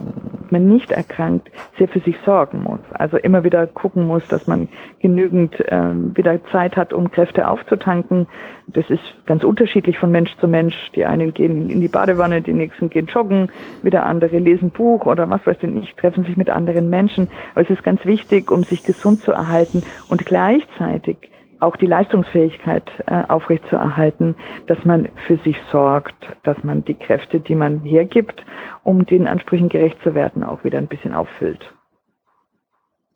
Man 0.50 0.68
nicht 0.68 0.92
erkrankt, 0.92 1.50
sehr 1.78 1.88
für 1.88 2.00
sich 2.00 2.16
sorgen 2.26 2.64
muss. 2.64 2.80
Also 2.92 3.18
immer 3.18 3.44
wieder 3.44 3.68
gucken 3.68 4.06
muss, 4.06 4.28
dass 4.28 4.48
man 4.48 4.68
genügend 5.00 5.56
ähm, 5.68 6.16
wieder 6.16 6.44
Zeit 6.52 6.76
hat, 6.76 6.94
um 6.94 7.10
Kräfte 7.10 7.48
aufzutanken. 7.48 8.28
Das 8.68 8.90
ist 8.90 9.02
ganz 9.26 9.44
unterschiedlich 9.44 9.98
von 9.98 10.12
Mensch 10.12 10.36
zu 10.38 10.48
Mensch. 10.48 10.76
Die 10.96 11.06
einen 11.06 11.34
gehen 11.34 11.70
in 11.70 11.82
die 11.82 11.88
Badewanne, 11.88 12.42
die 12.42 12.54
nächsten 12.54 12.90
gehen 12.90 13.08
joggen, 13.08 13.50
wieder 13.82 14.06
andere 14.06 14.40
lesen 14.40 14.72
Buch 14.72 15.06
oder 15.06 15.30
was 15.30 15.46
weiß 15.46 15.58
ich, 15.62 15.96
treffen 15.96 16.26
sich 16.26 16.38
mit 16.38 16.50
anderen 16.50 16.90
Menschen. 16.90 17.30
Aber 17.54 17.64
es 17.64 17.70
ist 17.70 17.84
ganz 17.84 18.06
wichtig, 18.06 18.52
um 18.52 18.64
sich 18.64 18.84
gesund 18.84 19.22
zu 19.22 19.32
erhalten 19.32 19.84
und 20.10 20.26
gleichzeitig 20.26 21.31
auch 21.62 21.76
die 21.78 21.86
Leistungsfähigkeit 21.86 22.90
äh, 23.06 23.24
aufrechtzuerhalten, 23.28 24.36
dass 24.68 24.84
man 24.84 25.10
für 25.28 25.38
sich 25.38 25.56
sorgt, 25.72 26.16
dass 26.44 26.62
man 26.64 26.84
die 26.84 26.96
Kräfte, 26.96 27.40
die 27.40 27.56
man 27.56 27.82
hergibt, 27.82 28.44
um 28.84 29.06
den 29.06 29.28
Ansprüchen 29.28 29.70
gerecht 29.70 29.98
zu 30.04 30.16
werden, 30.16 30.44
auch 30.44 30.64
wieder 30.64 30.80
ein 30.80 30.88
bisschen 30.88 31.14
auffüllt. 31.14 31.74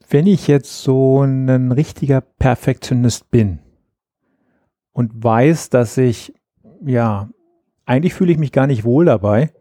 Wenn 0.08 0.28
ich 0.28 0.48
jetzt 0.48 0.84
so 0.84 1.24
ein 1.24 1.72
richtiger 1.72 2.22
Perfektionist 2.22 3.32
bin 3.32 3.60
und 4.94 5.24
weiß, 5.24 5.72
dass 5.72 5.98
ich, 5.98 6.34
ja, 6.86 7.30
eigentlich 7.88 8.14
fühle 8.14 8.32
ich 8.32 8.38
mich 8.38 8.52
gar 8.52 8.68
nicht 8.68 8.84
wohl 8.84 9.06
dabei, 9.06 9.52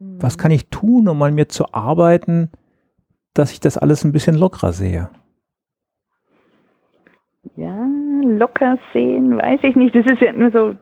mhm. 0.00 0.20
was 0.20 0.38
kann 0.38 0.50
ich 0.50 0.68
tun, 0.70 1.06
um 1.06 1.22
an 1.22 1.34
mir 1.34 1.48
zu 1.48 1.72
arbeiten, 1.72 2.50
dass 3.32 3.52
ich 3.52 3.60
das 3.60 3.78
alles 3.78 4.04
ein 4.04 4.12
bisschen 4.12 4.34
lockerer 4.34 4.72
sehe? 4.72 5.10
Ja, 7.56 7.73
locker 8.24 8.78
sehen, 8.92 9.38
weiß 9.38 9.60
ich 9.62 9.76
nicht. 9.76 9.94
Das 9.94 10.06
ist 10.06 10.20
ja 10.20 10.32
nur 10.32 10.50
so, 10.50 10.74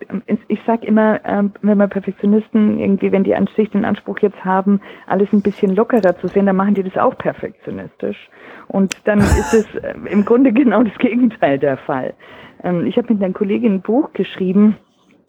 ich 0.49 0.61
sag 0.67 0.85
immer, 0.85 1.21
ähm, 1.25 1.53
wenn 1.63 1.79
wir 1.79 1.89
Perfektionisten 1.89 2.79
irgendwie, 2.79 3.13
wenn 3.13 3.25
die 3.25 3.35
Ansicht 3.35 3.75
den 3.75 3.85
Anspruch 3.85 4.19
jetzt 4.21 4.45
haben, 4.45 4.81
alles 5.07 5.33
ein 5.33 5.43
bisschen 5.43 5.75
lockerer 5.75 6.17
zu 6.19 6.29
sehen, 6.29 6.47
dann 6.47 6.57
machen 6.57 6.75
die 6.75 6.83
das 6.83 6.97
auch 6.97 7.17
perfektionistisch. 7.17 8.29
Und 8.69 8.97
dann 9.05 9.19
ist 9.21 9.55
es 9.55 9.75
äh, 9.77 9.95
im 10.11 10.25
Grunde 10.25 10.53
genau 10.53 10.83
das 10.83 10.97
Gegenteil 10.99 11.59
der 11.59 11.77
Fall. 11.77 12.15
Ähm, 12.63 12.87
ich 12.87 12.97
habe 12.97 13.13
mit 13.13 13.23
einer 13.23 13.35
Kollegin 13.35 13.75
ein 13.75 13.83
Buch 13.83 14.13
geschrieben, 14.13 14.77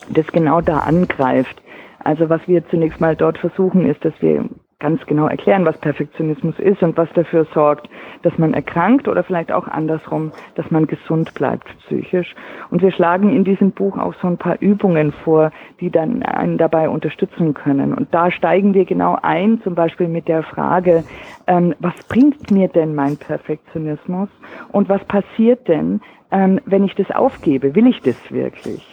das 0.09 0.27
genau 0.27 0.61
da 0.61 0.79
angreift. 0.79 1.61
Also 1.99 2.29
was 2.29 2.41
wir 2.47 2.67
zunächst 2.69 2.99
mal 2.99 3.15
dort 3.15 3.37
versuchen, 3.37 3.85
ist, 3.85 4.03
dass 4.03 4.13
wir 4.21 4.45
ganz 4.83 5.05
genau 5.05 5.27
erklären, 5.27 5.65
was 5.65 5.77
Perfektionismus 5.77 6.59
ist 6.59 6.83
und 6.83 6.97
was 6.97 7.07
dafür 7.13 7.47
sorgt, 7.53 7.87
dass 8.21 8.37
man 8.37 8.53
erkrankt 8.53 9.07
oder 9.07 9.23
vielleicht 9.23 9.49
auch 9.49 9.65
andersrum, 9.65 10.33
dass 10.55 10.69
man 10.71 10.87
gesund 10.87 11.33
bleibt 11.35 11.65
psychisch. 11.85 12.35
Und 12.69 12.81
wir 12.81 12.91
schlagen 12.91 13.33
in 13.33 13.45
diesem 13.45 13.71
Buch 13.71 13.97
auch 13.97 14.13
so 14.21 14.27
ein 14.27 14.37
paar 14.37 14.61
Übungen 14.61 15.13
vor, 15.23 15.51
die 15.79 15.89
dann 15.89 16.21
einen 16.23 16.57
dabei 16.57 16.89
unterstützen 16.89 17.53
können. 17.53 17.93
Und 17.93 18.13
da 18.13 18.29
steigen 18.29 18.73
wir 18.73 18.83
genau 18.83 19.17
ein, 19.21 19.61
zum 19.63 19.73
Beispiel 19.73 20.09
mit 20.09 20.27
der 20.27 20.43
Frage, 20.43 21.05
ähm, 21.47 21.73
was 21.79 21.95
bringt 22.09 22.51
mir 22.51 22.67
denn 22.67 22.93
mein 22.93 23.15
Perfektionismus 23.15 24.27
und 24.73 24.89
was 24.89 25.03
passiert 25.05 25.65
denn, 25.69 26.01
ähm, 26.29 26.59
wenn 26.65 26.83
ich 26.83 26.93
das 26.95 27.09
aufgebe? 27.09 27.73
Will 27.73 27.87
ich 27.87 28.01
das 28.01 28.17
wirklich? 28.29 28.92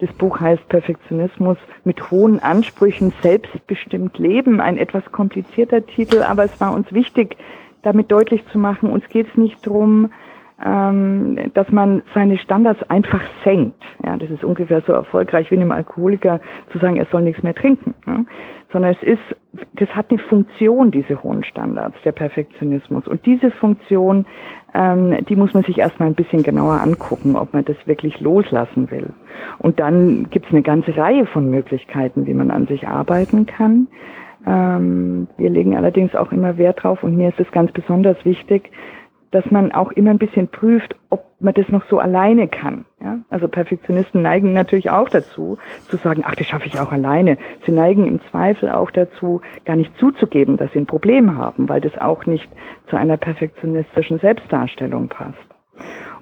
Das 0.00 0.12
Buch 0.14 0.40
heißt 0.40 0.68
Perfektionismus 0.68 1.58
mit 1.84 2.10
hohen 2.10 2.40
Ansprüchen, 2.40 3.12
selbstbestimmt 3.22 4.18
leben. 4.18 4.60
Ein 4.60 4.78
etwas 4.78 5.04
komplizierter 5.12 5.84
Titel, 5.86 6.22
aber 6.22 6.44
es 6.44 6.60
war 6.60 6.74
uns 6.74 6.92
wichtig, 6.92 7.36
damit 7.82 8.10
deutlich 8.10 8.46
zu 8.48 8.58
machen, 8.58 8.90
uns 8.90 9.08
geht 9.08 9.28
es 9.28 9.36
nicht 9.36 9.64
darum, 9.66 10.10
ähm, 10.64 11.50
dass 11.52 11.70
man 11.70 12.02
seine 12.14 12.38
Standards 12.38 12.82
einfach 12.88 13.20
senkt. 13.44 13.82
Ja, 14.04 14.16
das 14.16 14.30
ist 14.30 14.42
ungefähr 14.42 14.82
so 14.86 14.92
erfolgreich 14.92 15.50
wie 15.50 15.56
einem 15.56 15.70
Alkoholiker 15.70 16.40
zu 16.72 16.78
sagen, 16.78 16.96
er 16.96 17.06
soll 17.06 17.22
nichts 17.22 17.42
mehr 17.42 17.54
trinken. 17.54 17.94
Ja? 18.06 18.24
Sondern 18.72 18.92
es 18.98 19.02
ist, 19.02 19.66
das 19.74 19.88
hat 19.90 20.10
eine 20.10 20.18
Funktion, 20.18 20.90
diese 20.90 21.22
hohen 21.22 21.44
Standards, 21.44 21.96
der 22.04 22.12
Perfektionismus. 22.12 23.06
Und 23.06 23.24
diese 23.26 23.50
Funktion, 23.50 24.24
ähm, 24.74 25.24
die 25.28 25.36
muss 25.36 25.52
man 25.52 25.62
sich 25.62 25.78
erstmal 25.78 26.08
ein 26.08 26.14
bisschen 26.14 26.42
genauer 26.42 26.80
angucken, 26.80 27.36
ob 27.36 27.52
man 27.52 27.64
das 27.64 27.76
wirklich 27.84 28.18
loslassen 28.20 28.90
will. 28.90 29.10
Und 29.58 29.78
dann 29.78 30.30
gibt 30.30 30.46
es 30.46 30.52
eine 30.52 30.62
ganze 30.62 30.96
Reihe 30.96 31.26
von 31.26 31.50
Möglichkeiten, 31.50 32.26
wie 32.26 32.34
man 32.34 32.50
an 32.50 32.66
sich 32.66 32.88
arbeiten 32.88 33.44
kann. 33.44 33.88
Ähm, 34.46 35.28
wir 35.36 35.50
legen 35.50 35.76
allerdings 35.76 36.14
auch 36.14 36.32
immer 36.32 36.56
Wert 36.56 36.82
drauf 36.82 37.02
und 37.02 37.16
mir 37.16 37.28
ist 37.28 37.40
es 37.40 37.50
ganz 37.50 37.72
besonders 37.72 38.24
wichtig, 38.24 38.70
dass 39.30 39.50
man 39.50 39.72
auch 39.72 39.92
immer 39.92 40.10
ein 40.10 40.18
bisschen 40.18 40.48
prüft, 40.48 40.94
ob 41.10 41.24
man 41.40 41.54
das 41.54 41.68
noch 41.68 41.84
so 41.88 41.98
alleine 41.98 42.48
kann. 42.48 42.84
Ja? 43.02 43.18
Also 43.28 43.48
Perfektionisten 43.48 44.22
neigen 44.22 44.52
natürlich 44.52 44.90
auch 44.90 45.08
dazu, 45.08 45.58
zu 45.88 45.96
sagen, 45.96 46.22
ach, 46.24 46.34
das 46.34 46.46
schaffe 46.46 46.66
ich 46.66 46.78
auch 46.78 46.92
alleine. 46.92 47.36
Sie 47.64 47.72
neigen 47.72 48.06
im 48.06 48.20
Zweifel 48.30 48.70
auch 48.70 48.90
dazu, 48.90 49.40
gar 49.64 49.76
nicht 49.76 49.96
zuzugeben, 49.98 50.56
dass 50.56 50.72
sie 50.72 50.78
ein 50.78 50.86
Problem 50.86 51.36
haben, 51.36 51.68
weil 51.68 51.80
das 51.80 51.96
auch 51.98 52.26
nicht 52.26 52.48
zu 52.88 52.96
einer 52.96 53.16
perfektionistischen 53.16 54.18
Selbstdarstellung 54.18 55.08
passt. 55.08 55.36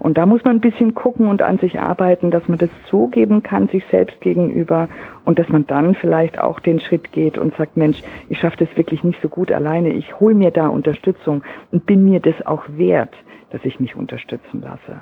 Und 0.05 0.19
da 0.19 0.27
muss 0.27 0.45
man 0.45 0.57
ein 0.57 0.61
bisschen 0.61 0.93
gucken 0.93 1.29
und 1.29 1.41
an 1.41 1.57
sich 1.61 1.81
arbeiten, 1.81 2.31
dass 2.31 2.47
man 2.47 2.59
das 2.59 2.69
zugeben 2.91 3.43
kann, 3.43 3.69
sich 3.69 3.83
selbst 3.91 4.21
gegenüber 4.21 4.91
und 5.25 5.39
dass 5.39 5.49
man 5.49 5.67
dann 5.67 5.95
vielleicht 5.95 6.39
auch 6.39 6.61
den 6.61 6.79
Schritt 6.79 7.11
geht 7.13 7.39
und 7.39 7.57
sagt, 7.57 7.79
Mensch, 7.79 8.03
ich 8.29 8.39
schaffe 8.39 8.67
das 8.67 8.77
wirklich 8.77 9.03
nicht 9.03 9.19
so 9.23 9.31
gut 9.31 9.51
alleine, 9.51 9.95
ich 9.95 10.21
hole 10.21 10.35
mir 10.35 10.51
da 10.51 10.67
Unterstützung 10.67 11.43
und 11.73 11.87
bin 11.87 12.05
mir 12.05 12.21
das 12.21 12.35
auch 12.45 12.65
wert, 12.69 13.15
dass 13.49 13.65
ich 13.65 13.81
mich 13.81 13.97
unterstützen 13.97 14.61
lasse. 14.61 15.01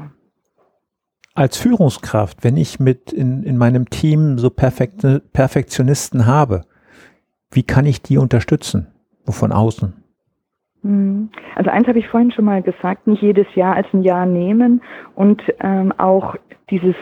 als 1.35 1.57
Führungskraft, 1.57 2.45
wenn 2.45 2.57
ich 2.57 2.79
mit 2.79 3.13
in, 3.13 3.43
in 3.43 3.59
meinem 3.59 3.91
Team 3.91 4.39
so 4.39 4.51
perfekte 4.51 5.21
Perfektionisten 5.33 6.27
habe, 6.27 6.61
wie 7.51 7.65
kann 7.65 7.87
ich 7.87 8.03
die 8.03 8.19
unterstützen? 8.19 8.87
Von 9.27 9.51
außen? 9.51 10.02
Hm. 10.83 11.31
Also 11.55 11.71
eins 11.71 11.87
habe 11.87 11.99
ich 11.99 12.09
vorhin 12.09 12.33
schon 12.33 12.45
mal 12.45 12.63
gesagt, 12.63 13.07
nicht 13.07 13.23
jedes 13.23 13.47
Jahr 13.55 13.77
als 13.77 13.87
ein 13.93 14.03
Jahr 14.03 14.27
nehmen 14.27 14.83
und 15.15 15.43
ähm, 15.61 15.93
auch 15.97 16.37
dieses, 16.71 16.97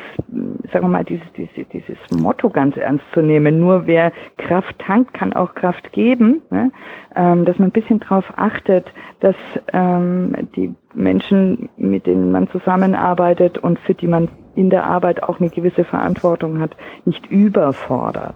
sagen 0.73 0.85
wir 0.85 0.89
mal, 0.89 1.05
dieses, 1.05 1.27
dieses, 1.37 1.69
dieses 1.73 1.99
Motto 2.21 2.51
ganz 2.51 2.77
ernst 2.77 3.05
zu 3.15 3.23
nehmen. 3.23 3.61
Nur 3.61 3.87
wer 3.87 4.13
Kraft 4.37 4.77
tankt, 4.81 5.15
kann 5.15 5.33
auch 5.33 5.55
Kraft 5.55 5.93
geben. 5.93 6.43
Ne? 6.51 6.73
Ähm, 7.15 7.45
dass 7.45 7.59
man 7.59 7.69
ein 7.69 7.73
bisschen 7.73 8.01
darauf 8.01 8.25
achtet, 8.37 8.87
dass 9.21 9.37
ähm, 9.73 10.35
die 10.57 10.75
Menschen, 10.93 11.69
mit 11.77 12.07
denen 12.07 12.33
man 12.33 12.49
zusammenarbeitet 12.49 13.59
und 13.59 13.79
für 13.79 13.95
die 13.95 14.09
man 14.09 14.29
in 14.57 14.71
der 14.71 14.85
Arbeit 14.85 15.23
auch 15.23 15.39
eine 15.39 15.51
gewisse 15.51 15.85
Verantwortung 15.85 16.59
hat, 16.61 16.77
nicht 17.05 17.27
überfordert. 17.31 18.35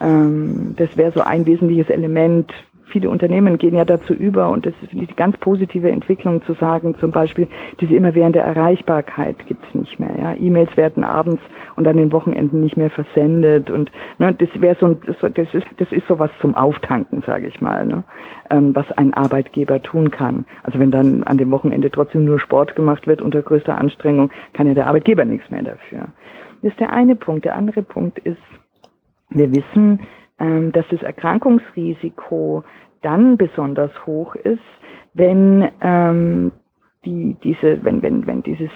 Ähm, 0.00 0.74
das 0.76 0.96
wäre 0.98 1.12
so 1.12 1.22
ein 1.22 1.46
wesentliches 1.46 1.88
Element, 1.88 2.52
viele 2.88 3.10
Unternehmen 3.10 3.58
gehen 3.58 3.74
ja 3.74 3.84
dazu 3.84 4.12
über 4.12 4.48
und 4.50 4.66
das 4.66 4.74
ist 4.82 4.92
die 4.92 5.06
ganz 5.14 5.36
positive 5.38 5.90
Entwicklung 5.90 6.42
zu 6.44 6.54
sagen, 6.54 6.94
zum 6.98 7.10
Beispiel 7.10 7.48
diese 7.80 7.94
immerwährende 7.94 8.40
Erreichbarkeit 8.40 9.36
gibt's 9.46 9.74
nicht 9.74 9.98
mehr. 10.00 10.14
Ja? 10.18 10.34
E-Mails 10.34 10.76
werden 10.76 11.04
abends 11.04 11.42
und 11.76 11.86
an 11.86 11.96
den 11.96 12.12
Wochenenden 12.12 12.60
nicht 12.60 12.76
mehr 12.76 12.90
versendet 12.90 13.70
und 13.70 13.90
ne, 14.18 14.34
das 14.34 14.48
wäre 14.60 14.76
so 14.80 14.86
ein, 14.86 15.00
das 15.06 15.54
ist 15.54 15.66
das 15.76 15.92
ist 15.92 16.06
sowas 16.06 16.30
zum 16.40 16.54
Auftanken, 16.54 17.22
sage 17.26 17.46
ich 17.46 17.60
mal, 17.60 17.86
ne? 17.86 18.04
ähm, 18.50 18.74
was 18.74 18.90
ein 18.92 19.14
Arbeitgeber 19.14 19.82
tun 19.82 20.10
kann. 20.10 20.44
Also 20.62 20.78
wenn 20.78 20.90
dann 20.90 21.22
an 21.24 21.38
dem 21.38 21.50
Wochenende 21.50 21.90
trotzdem 21.90 22.24
nur 22.24 22.40
Sport 22.40 22.74
gemacht 22.76 23.06
wird 23.06 23.22
unter 23.22 23.42
größter 23.42 23.78
Anstrengung, 23.78 24.30
kann 24.52 24.66
ja 24.66 24.74
der 24.74 24.86
Arbeitgeber 24.86 25.24
nichts 25.24 25.50
mehr 25.50 25.62
dafür. 25.62 26.08
Das 26.62 26.72
ist 26.72 26.80
der 26.80 26.92
eine 26.92 27.14
Punkt. 27.14 27.44
Der 27.44 27.56
andere 27.56 27.82
Punkt 27.82 28.18
ist, 28.18 28.38
wir 29.30 29.50
wissen, 29.54 30.00
dass 30.38 30.86
das 30.90 31.02
Erkrankungsrisiko 31.02 32.62
dann 33.02 33.36
besonders 33.36 33.90
hoch 34.06 34.34
ist, 34.36 34.62
wenn 35.14 35.68
ähm, 35.82 36.52
die, 37.04 37.36
diese, 37.42 37.82
wenn, 37.84 38.02
wenn, 38.02 38.26
wenn 38.26 38.42
dieses, 38.42 38.70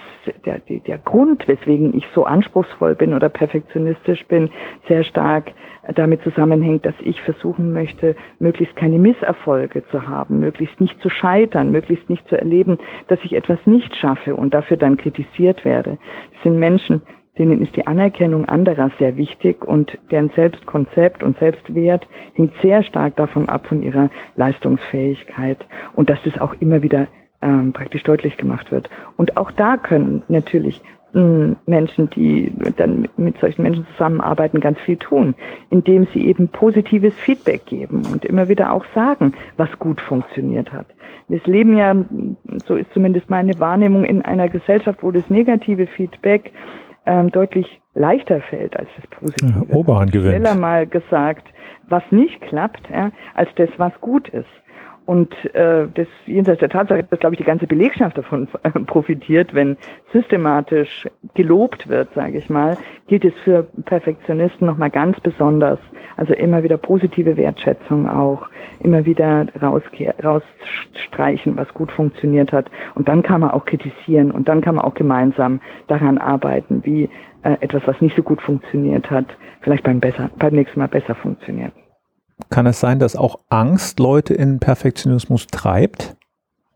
der, 0.45 0.59
der 0.59 0.97
Grund, 0.97 1.47
weswegen 1.47 1.95
ich 1.95 2.05
so 2.15 2.25
anspruchsvoll 2.25 2.95
bin 2.95 3.13
oder 3.13 3.29
perfektionistisch 3.29 4.25
bin, 4.27 4.49
sehr 4.87 5.03
stark 5.03 5.51
damit 5.95 6.21
zusammenhängt, 6.23 6.85
dass 6.85 6.95
ich 7.01 7.21
versuchen 7.21 7.73
möchte, 7.73 8.15
möglichst 8.39 8.75
keine 8.75 8.97
Misserfolge 8.97 9.85
zu 9.91 10.07
haben, 10.07 10.39
möglichst 10.39 10.79
nicht 10.79 10.99
zu 11.01 11.09
scheitern, 11.09 11.71
möglichst 11.71 12.09
nicht 12.09 12.27
zu 12.29 12.37
erleben, 12.37 12.77
dass 13.07 13.19
ich 13.23 13.33
etwas 13.33 13.59
nicht 13.65 13.95
schaffe 13.97 14.35
und 14.35 14.53
dafür 14.53 14.77
dann 14.77 14.97
kritisiert 14.97 15.65
werde. 15.65 15.97
Das 16.33 16.43
sind 16.43 16.57
Menschen, 16.57 17.01
denen 17.37 17.61
ist 17.61 17.75
die 17.75 17.87
Anerkennung 17.87 18.45
anderer 18.45 18.91
sehr 18.99 19.17
wichtig 19.17 19.65
und 19.65 19.97
deren 20.11 20.29
Selbstkonzept 20.29 21.23
und 21.23 21.37
Selbstwert 21.39 22.07
hängt 22.33 22.53
sehr 22.61 22.83
stark 22.83 23.15
davon 23.15 23.49
ab 23.49 23.67
von 23.67 23.81
ihrer 23.81 24.09
Leistungsfähigkeit 24.35 25.65
und 25.95 26.09
dass 26.09 26.21
das 26.23 26.39
auch 26.39 26.55
immer 26.59 26.83
wieder 26.83 27.07
ähm, 27.41 27.73
praktisch 27.73 28.03
deutlich 28.03 28.37
gemacht 28.37 28.71
wird. 28.71 28.89
Und 29.17 29.37
auch 29.37 29.51
da 29.51 29.77
können 29.77 30.23
natürlich 30.27 30.81
mh, 31.13 31.55
Menschen, 31.65 32.09
die 32.11 32.51
dann 32.77 33.07
mit 33.17 33.37
solchen 33.39 33.63
Menschen 33.63 33.85
zusammenarbeiten, 33.93 34.59
ganz 34.59 34.79
viel 34.81 34.97
tun, 34.97 35.35
indem 35.69 36.07
sie 36.13 36.27
eben 36.27 36.47
positives 36.49 37.13
Feedback 37.15 37.65
geben 37.65 38.03
und 38.11 38.25
immer 38.25 38.49
wieder 38.49 38.71
auch 38.71 38.85
sagen, 38.93 39.33
was 39.57 39.69
gut 39.79 40.01
funktioniert 40.01 40.71
hat. 40.71 40.87
Wir 41.29 41.39
leben 41.45 41.77
ja, 41.77 41.95
so 42.65 42.75
ist 42.75 42.91
zumindest 42.93 43.29
meine 43.29 43.57
Wahrnehmung, 43.59 44.03
in 44.03 44.21
einer 44.23 44.49
Gesellschaft, 44.49 45.01
wo 45.01 45.11
das 45.11 45.29
negative 45.29 45.87
Feedback 45.87 46.51
ähm, 47.05 47.31
deutlich 47.31 47.81
leichter 47.93 48.41
fällt 48.41 48.77
als 48.77 48.89
das 48.95 49.07
Positive. 49.07 49.65
Ja, 49.69 49.75
Oberhand 49.75 50.11
gewinnt. 50.11 50.35
Schneller 50.35 50.55
mal 50.55 50.87
gesagt, 50.87 51.47
was 51.87 52.03
nicht 52.11 52.41
klappt, 52.41 52.89
ja, 52.89 53.11
als 53.35 53.49
das, 53.55 53.69
was 53.77 53.93
gut 54.01 54.29
ist. 54.29 54.45
Und 55.05 55.33
äh, 55.53 55.87
das 55.93 56.07
jenseits 56.25 56.59
der 56.59 56.69
Tatsache, 56.69 57.03
dass, 57.03 57.19
glaube 57.19 57.35
ich, 57.35 57.39
die 57.39 57.45
ganze 57.45 57.67
Belegschaft 57.67 58.17
davon 58.17 58.47
äh, 58.63 58.69
profitiert, 58.85 59.53
wenn 59.53 59.75
systematisch 60.13 61.07
gelobt 61.33 61.89
wird, 61.89 62.13
sage 62.13 62.37
ich 62.37 62.49
mal, 62.49 62.77
gilt 63.07 63.25
es 63.25 63.33
für 63.43 63.63
Perfektionisten 63.85 64.65
nochmal 64.65 64.89
ganz 64.89 65.19
besonders. 65.19 65.79
Also 66.15 66.33
immer 66.33 66.63
wieder 66.63 66.77
positive 66.77 67.35
Wertschätzung 67.37 68.07
auch, 68.07 68.47
immer 68.79 69.03
wieder 69.05 69.47
rausstreichen, 69.61 71.57
was 71.57 71.73
gut 71.73 71.91
funktioniert 71.91 72.51
hat. 72.53 72.67
Und 72.95 73.07
dann 73.07 73.23
kann 73.23 73.41
man 73.41 73.51
auch 73.51 73.65
kritisieren 73.65 74.31
und 74.31 74.47
dann 74.47 74.61
kann 74.61 74.75
man 74.75 74.85
auch 74.85 74.93
gemeinsam 74.93 75.59
daran 75.87 76.17
arbeiten, 76.17 76.81
wie 76.85 77.09
äh, 77.43 77.57
etwas, 77.59 77.81
was 77.85 77.99
nicht 77.99 78.15
so 78.15 78.23
gut 78.23 78.41
funktioniert 78.41 79.09
hat, 79.09 79.25
vielleicht 79.61 79.83
beim, 79.83 79.99
besser, 79.99 80.29
beim 80.37 80.53
nächsten 80.53 80.79
Mal 80.79 80.87
besser 80.87 81.15
funktioniert. 81.15 81.73
Kann 82.49 82.65
es 82.65 82.79
sein, 82.79 82.99
dass 82.99 83.15
auch 83.15 83.39
Angst 83.49 83.99
Leute 83.99 84.33
in 84.33 84.59
Perfektionismus 84.59 85.47
treibt? 85.47 86.15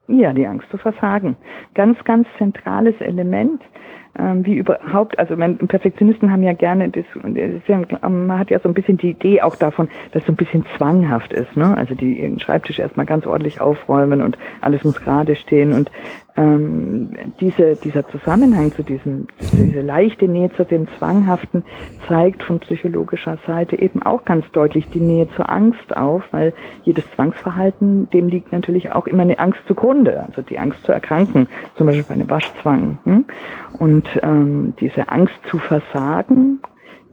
Ja, 0.08 0.34
die 0.34 0.47
Angst 0.47 0.67
zu 0.71 0.77
versagen. 0.77 1.36
Ganz, 1.73 2.01
ganz 2.06 2.27
zentrales 2.38 2.95
Element 2.99 3.62
ähm, 4.19 4.45
wie 4.45 4.56
überhaupt, 4.56 5.19
also 5.19 5.36
Perfektionisten 5.36 6.32
haben 6.32 6.43
ja 6.43 6.53
gerne, 6.53 6.89
das, 6.89 7.06
ja, 7.67 7.82
man 8.10 8.39
hat 8.39 8.49
ja 8.49 8.60
so 8.60 8.67
ein 8.67 8.73
bisschen 8.73 8.97
die 8.97 9.12
Idee 9.12 9.41
auch 9.41 9.56
davon, 9.56 9.89
dass 10.12 10.21
es 10.21 10.27
so 10.27 10.34
ein 10.34 10.38
bisschen 10.38 10.65
zwanghaft 10.75 11.34
ist, 11.34 11.56
ne? 11.56 11.77
Also 11.77 11.93
die 11.93 12.19
ihren 12.19 12.39
Schreibtisch 12.39 12.80
erstmal 12.80 13.06
ganz 13.06 13.27
ordentlich 13.27 13.62
aufräumen 13.62 14.21
und 14.21 14.38
alles 14.62 14.84
muss 14.84 14.99
gerade 14.99 15.36
stehen 15.36 15.71
und 15.73 15.91
ähm, 16.38 17.10
diese, 17.39 17.76
dieser 17.76 18.08
Zusammenhang 18.10 18.71
zu 18.71 18.84
diesem, 18.84 19.28
diese 19.52 19.82
leichte 19.82 20.28
Nähe 20.28 20.52
zu 20.54 20.63
dem 20.63 20.88
Zwanghaften 20.97 21.63
zeigt 22.08 22.43
von 22.43 22.60
psychologischer 22.60 23.38
Seite 23.47 23.80
eben 23.80 24.04
auch 24.04 24.23
ganz 24.23 24.45
deutlich 24.52 24.88
die 24.89 25.00
Nähe 25.00 25.28
zur 25.36 25.50
Angst 25.50 25.97
auf, 25.97 26.23
weil 26.32 26.54
jedes 26.84 27.04
Zwangsverhalten, 27.15 28.10
dem 28.12 28.28
liegt 28.28 28.52
natürlich 28.52 28.91
auch 28.91 29.08
immer 29.08 29.23
eine 29.23 29.39
Angst 29.39 29.60
zugrunde, 29.67 30.26
also 30.28 30.43
die 30.43 30.60
Angst 30.60 30.84
zu 30.84 30.91
erkranken, 30.91 31.47
zum 31.76 31.88
Beispiel 31.88 32.06
bei 32.08 32.13
einem 32.13 32.30
Waschzwang. 32.30 33.00
Hm? 33.04 33.26
Und 33.80 34.08
ähm, 34.21 34.73
diese 34.80 35.10
Angst 35.10 35.36
zu 35.50 35.58
versagen 35.58 36.60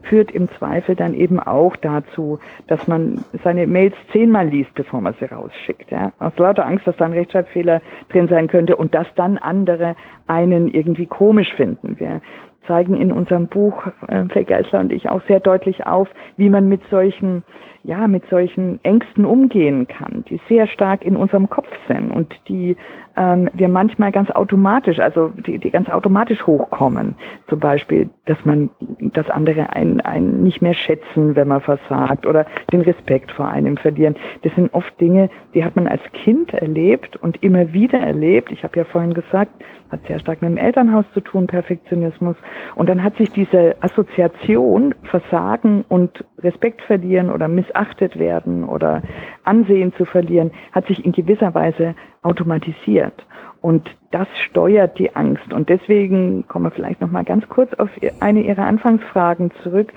führt 0.04 0.30
im 0.30 0.48
Zweifel 0.58 0.94
dann 0.94 1.14
eben 1.14 1.40
auch 1.40 1.76
dazu, 1.76 2.38
dass 2.66 2.86
man 2.86 3.24
seine 3.42 3.66
Mails 3.66 3.94
zehnmal 4.12 4.48
liest, 4.48 4.74
bevor 4.74 5.00
man 5.00 5.14
sie 5.18 5.26
rausschickt. 5.26 5.90
Ja? 5.90 6.12
Aus 6.18 6.36
lauter 6.38 6.66
Angst, 6.66 6.86
dass 6.86 6.96
da 6.96 7.06
ein 7.06 7.12
Rechtschreibfehler 7.12 7.80
drin 8.10 8.28
sein 8.28 8.48
könnte 8.48 8.76
und 8.76 8.94
dass 8.94 9.06
dann 9.16 9.38
andere 9.38 9.96
einen 10.26 10.68
irgendwie 10.68 11.06
komisch 11.06 11.52
finden. 11.54 11.98
Wir 11.98 12.20
zeigen 12.66 12.96
in 12.96 13.12
unserem 13.12 13.48
Buch, 13.48 13.86
äh, 14.08 14.44
Geisler 14.44 14.80
und 14.80 14.92
ich, 14.92 15.08
auch 15.08 15.22
sehr 15.28 15.40
deutlich 15.40 15.86
auf, 15.86 16.08
wie 16.36 16.48
man 16.48 16.68
mit 16.68 16.80
solchen 16.90 17.42
ja, 17.84 18.08
mit 18.08 18.24
solchen 18.30 18.82
Ängsten 18.82 19.26
umgehen 19.26 19.86
kann, 19.86 20.24
die 20.28 20.40
sehr 20.48 20.66
stark 20.66 21.04
in 21.04 21.16
unserem 21.16 21.50
Kopf 21.50 21.68
sind 21.86 22.10
und 22.10 22.34
die 22.48 22.76
ähm, 23.16 23.48
wir 23.52 23.68
manchmal 23.68 24.10
ganz 24.10 24.30
automatisch, 24.30 24.98
also 24.98 25.28
die, 25.28 25.58
die 25.58 25.70
ganz 25.70 25.88
automatisch 25.88 26.46
hochkommen. 26.46 27.14
Zum 27.48 27.60
Beispiel, 27.60 28.10
dass 28.24 28.42
man, 28.44 28.70
dass 28.98 29.28
andere 29.30 29.74
einen, 29.74 30.00
einen 30.00 30.42
nicht 30.42 30.62
mehr 30.62 30.74
schätzen, 30.74 31.36
wenn 31.36 31.48
man 31.48 31.60
versagt 31.60 32.26
oder 32.26 32.46
den 32.72 32.80
Respekt 32.80 33.30
vor 33.30 33.48
einem 33.48 33.76
verlieren. 33.76 34.16
Das 34.42 34.54
sind 34.54 34.72
oft 34.74 34.98
Dinge, 35.00 35.30
die 35.54 35.64
hat 35.64 35.76
man 35.76 35.86
als 35.86 36.02
Kind 36.12 36.54
erlebt 36.54 37.16
und 37.16 37.42
immer 37.42 37.72
wieder 37.72 38.00
erlebt. 38.00 38.50
Ich 38.50 38.64
habe 38.64 38.78
ja 38.78 38.84
vorhin 38.84 39.14
gesagt, 39.14 39.52
hat 39.90 40.06
sehr 40.06 40.18
stark 40.18 40.42
mit 40.42 40.50
dem 40.50 40.56
Elternhaus 40.56 41.04
zu 41.14 41.20
tun, 41.20 41.46
Perfektionismus. 41.46 42.36
Und 42.74 42.88
dann 42.88 43.02
hat 43.02 43.16
sich 43.16 43.30
diese 43.30 43.76
Assoziation 43.80 44.94
Versagen 45.04 45.84
und 45.88 46.24
Respekt 46.38 46.82
verlieren 46.82 47.30
oder 47.30 47.48
missachtet 47.74 48.18
werden 48.18 48.64
oder 48.64 49.02
Ansehen 49.44 49.92
zu 49.94 50.04
verlieren, 50.04 50.50
hat 50.72 50.86
sich 50.86 51.04
in 51.04 51.12
gewisser 51.12 51.54
Weise 51.54 51.94
automatisiert. 52.22 53.26
Und 53.64 53.88
das 54.10 54.28
steuert 54.44 54.98
die 54.98 55.16
Angst. 55.16 55.54
Und 55.54 55.70
deswegen 55.70 56.46
kommen 56.48 56.66
wir 56.66 56.70
vielleicht 56.70 57.00
noch 57.00 57.10
mal 57.10 57.24
ganz 57.24 57.48
kurz 57.48 57.72
auf 57.72 57.88
eine 58.20 58.42
Ihrer 58.42 58.66
Anfangsfragen 58.66 59.52
zurück. 59.62 59.90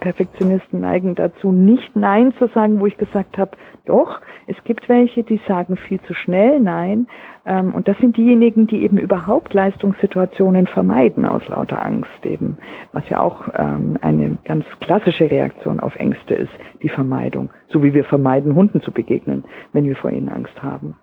Perfektionisten 0.00 0.82
neigen 0.82 1.14
dazu, 1.14 1.50
nicht 1.50 1.96
Nein 1.96 2.34
zu 2.38 2.46
sagen, 2.48 2.78
wo 2.78 2.84
ich 2.84 2.98
gesagt 2.98 3.38
habe, 3.38 3.52
doch, 3.86 4.20
es 4.46 4.62
gibt 4.64 4.90
welche, 4.90 5.22
die 5.22 5.40
sagen 5.48 5.78
viel 5.78 5.98
zu 6.02 6.12
schnell 6.12 6.60
Nein. 6.60 7.06
Ähm, 7.46 7.74
und 7.74 7.88
das 7.88 7.96
sind 8.00 8.18
diejenigen, 8.18 8.66
die 8.66 8.82
eben 8.82 8.98
überhaupt 8.98 9.54
Leistungssituationen 9.54 10.66
vermeiden 10.66 11.24
aus 11.24 11.48
lauter 11.48 11.82
Angst 11.82 12.26
eben, 12.26 12.58
was 12.92 13.08
ja 13.08 13.20
auch 13.20 13.48
ähm, 13.56 13.96
eine 14.02 14.36
ganz 14.44 14.66
klassische 14.80 15.30
Reaktion 15.30 15.80
auf 15.80 15.96
Ängste 15.96 16.34
ist, 16.34 16.52
die 16.82 16.90
Vermeidung. 16.90 17.48
So 17.68 17.82
wie 17.82 17.94
wir 17.94 18.04
vermeiden, 18.04 18.54
Hunden 18.54 18.82
zu 18.82 18.92
begegnen, 18.92 19.44
wenn 19.72 19.86
wir 19.86 19.96
vor 19.96 20.10
ihnen 20.10 20.28
Angst 20.28 20.62
haben. 20.62 20.96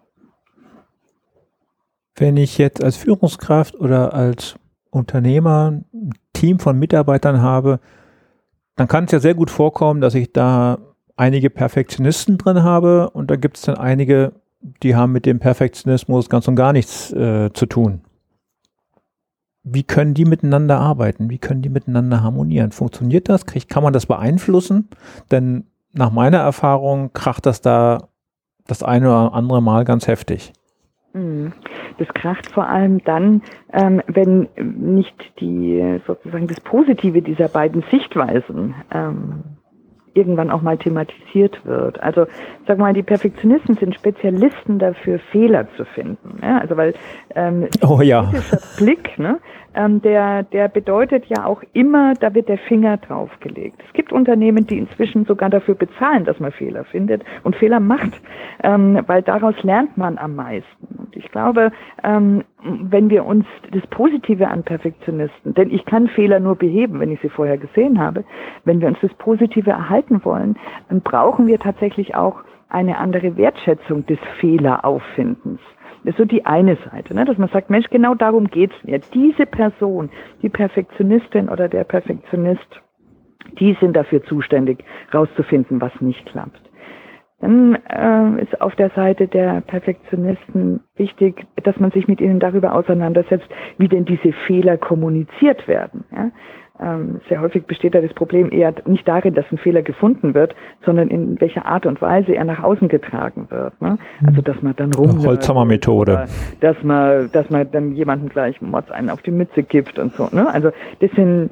Wenn 2.15 2.38
ich 2.38 2.58
jetzt 2.58 2.84
als 2.84 2.97
Führungskraft 2.97 3.76
oder 3.76 4.13
als 4.13 4.56
Unternehmer 4.91 5.82
ein 5.93 6.13
Team 6.34 6.60
von 6.60 6.78
Mitarbeitern 6.78 7.41
habe, 7.41 7.80
dann 8.76 8.88
kann 8.88 9.06
es 9.06 9.12
ja 9.12 9.19
sehr 9.19 9.34
gut 9.34 9.49
vorkommen, 9.52 10.02
dass 10.02 10.15
ich 10.15 10.32
da 10.32 10.78
einige 11.15 11.49
Perfektionisten 11.49 12.38
drin 12.38 12.63
habe 12.63 13.10
und 13.12 13.30
da 13.30 13.36
gibt 13.36 13.58
es 13.58 13.63
dann 13.63 13.78
einige, 13.78 14.34
die 14.82 14.95
haben 14.95 15.12
mit 15.12 15.26
dem 15.26 15.39
Perfektionismus 15.39 16.30
ganz 16.30 16.47
und 16.47 16.56
gar 16.56 16.73
nichts 16.73 17.12
äh, 17.13 17.52
zu 17.54 17.65
tun. 17.65 18.02
wie 19.63 19.84
können 19.84 20.13
die 20.13 20.26
miteinander 20.26 20.80
arbeiten? 20.80 21.30
Wie 21.30 21.38
können 21.38 21.62
die 21.62 21.69
miteinander 21.69 22.21
harmonieren? 22.21 22.71
Funktioniert 22.71 23.30
das? 23.30 23.45
kann 23.45 23.84
man 23.84 23.93
das 23.93 24.06
beeinflussen? 24.06 24.89
Denn 25.32 25.65
nach 25.93 26.12
meiner 26.12 26.39
Erfahrung 26.39 27.13
kracht 27.13 27.45
das 27.45 27.62
da 27.62 28.10
das 28.67 28.84
eine 28.84 29.08
oder 29.08 29.34
andere 29.34 29.62
Mal 29.62 29.86
ganz 29.86 30.08
heftig. 30.08 30.54
Mhm. 31.13 31.54
Das 31.99 32.08
kracht 32.10 32.52
vor 32.52 32.67
allem 32.67 33.04
dann, 33.04 33.41
ähm, 33.71 34.02
wenn 34.08 34.49
nicht 34.56 35.39
die 35.39 35.99
sozusagen 36.08 36.47
das 36.47 36.60
Positive 36.62 37.21
dieser 37.21 37.47
beiden 37.47 37.84
Sichtweisen 37.91 38.73
ähm, 38.91 39.43
irgendwann 40.13 40.52
auch 40.52 40.62
mal 40.62 40.78
thematisiert 40.78 41.65
wird. 41.65 42.02
Also 42.02 42.26
sag 42.67 42.78
mal, 42.78 42.93
die 42.93 43.04
Perfektionisten 43.04 43.76
sind 43.76 43.95
Spezialisten 43.95 44.80
dafür, 44.80 45.19
Fehler 45.32 45.67
zu 45.76 45.86
finden. 45.86 46.39
Ja? 46.41 46.60
Also 46.60 46.78
weil 46.78 46.93
ähm, 47.36 47.67
oh, 47.82 48.02
ja. 48.02 48.32
Blick, 48.78 49.17
ne, 49.17 49.39
ähm, 49.76 50.02
der, 50.02 50.43
der 50.43 50.67
bedeutet 50.67 51.26
ja 51.26 51.45
auch 51.45 51.63
immer, 51.73 52.13
da 52.13 52.34
wird 52.34 52.47
der 52.47 52.60
Finger 52.60 52.97
draufgelegt. 52.97 53.82
Es 53.88 53.93
gibt 53.93 54.12
Unternehmen, 54.12 54.67
die 54.67 54.78
inzwischen 54.78 55.26
sogar 55.26 55.49
dafür 55.49 55.76
bezahlen, 55.76 56.26
dass 56.26 56.39
man 56.39 56.52
Fehler 56.52 56.84
findet 56.86 57.23
und 57.43 57.56
Fehler 57.56 57.80
macht, 57.80 58.21
ähm, 58.63 58.99
weil 59.08 59.23
daraus 59.23 59.56
lernt 59.63 59.97
man 59.97 60.17
am 60.17 60.36
meisten. 60.36 60.92
Ich 61.15 61.32
glaube, 61.32 61.71
ähm, 62.04 62.43
wenn 62.63 63.10
wir 63.10 63.26
uns 63.26 63.45
das 63.71 63.86
Positive 63.88 64.47
an 64.47 64.63
Perfektionisten, 64.63 65.54
denn 65.54 65.69
ich 65.69 65.86
kann 65.86 66.08
Fehler 66.08 66.39
nur 66.39 66.56
beheben, 66.56 66.99
wenn 66.99 67.12
ich 67.12 67.21
sie 67.21 67.30
vorher 67.30 67.58
gesehen 67.58 67.99
habe, 67.99 68.23
wenn 68.65 68.82
wir 68.82 68.88
uns 68.88 68.97
das 69.02 69.13
Positive 69.15 69.69
erhalten 69.69 70.23
wollen, 70.26 70.58
dann 70.89 71.02
brauchen 71.02 71.47
wir 71.47 71.60
tatsächlich 71.60 72.15
auch 72.15 72.43
eine 72.69 72.97
andere 72.97 73.38
Wertschätzung 73.38 74.06
des 74.06 74.19
Fehlerauffindens. 74.39 75.60
Das 76.04 76.13
ist 76.13 76.17
so 76.17 76.26
die 76.26 76.45
eine 76.45 76.78
Seite, 76.91 77.15
ne? 77.15 77.23
dass 77.23 77.38
man 77.38 77.47
sagt, 77.49 77.69
Mensch, 77.69 77.89
genau 77.89 78.13
darum 78.13 78.47
geht's 78.47 78.76
mir. 78.84 78.99
Diese 79.13 79.45
Person, 79.45 80.10
die 80.41 80.49
Perfektionistin 80.49 81.47
oder 81.47 81.69
der 81.69 81.86
Perfektionist, 81.86 82.82
die 83.60 83.78
sind 83.80 83.95
dafür 83.95 84.23
zuständig, 84.23 84.84
rauszufinden, 85.13 85.80
was 85.80 85.93
nicht 86.02 86.26
klappt. 86.26 86.60
Dann 87.43 87.75
äh, 87.89 88.41
ist 88.41 88.62
auf 88.62 88.73
der 88.77 88.89
Seite 88.91 89.27
der 89.27 89.60
Perfektionisten 89.60 90.79
wichtig, 90.95 91.45
dass 91.62 91.77
man 91.77 91.91
sich 91.91 92.08
mit 92.08 92.21
ihnen 92.21 92.39
darüber 92.39 92.73
auseinandersetzt, 92.73 93.49
wie 93.77 93.89
denn 93.89 94.06
diese 94.06 94.32
Fehler 94.47 94.77
kommuniziert 94.77 95.67
werden. 95.67 96.06
Ja? 96.15 96.32
Ähm, 96.79 97.19
sehr 97.27 97.41
häufig 97.41 97.65
besteht 97.65 97.95
da 97.95 98.01
das 98.01 98.13
Problem 98.13 98.49
eher 98.49 98.73
nicht 98.86 99.06
darin, 99.08 99.34
dass 99.34 99.45
ein 99.51 99.58
Fehler 99.58 99.82
gefunden 99.82 100.34
wird, 100.34 100.56
sondern 100.86 101.10
in 101.10 101.39
welcher 101.41 101.65
Art 101.65 101.86
und 101.86 102.01
Weise 102.01 102.34
er 102.34 102.45
nach 102.45 102.63
außen 102.63 102.88
getragen 102.88 103.47
wird. 103.49 103.79
Ne? 103.82 103.97
Also 104.25 104.41
dass 104.41 104.62
man 104.62 104.75
dann 104.77 104.93
rum 104.93 105.23
Holzhammer 105.23 105.65
Methode, 105.65 106.27
dass 106.62 106.82
man, 106.82 107.29
dass 107.32 107.49
man 107.49 107.69
dann 107.71 107.91
jemanden 107.91 108.29
gleich 108.29 108.62
Mods 108.62 108.89
einen 108.89 109.10
auf 109.10 109.21
die 109.21 109.32
Mütze 109.32 109.63
kippt 109.63 109.99
und 109.99 110.13
so. 110.13 110.29
Ne? 110.32 110.47
Also 110.51 110.71
das 110.99 111.12
sind 111.12 111.51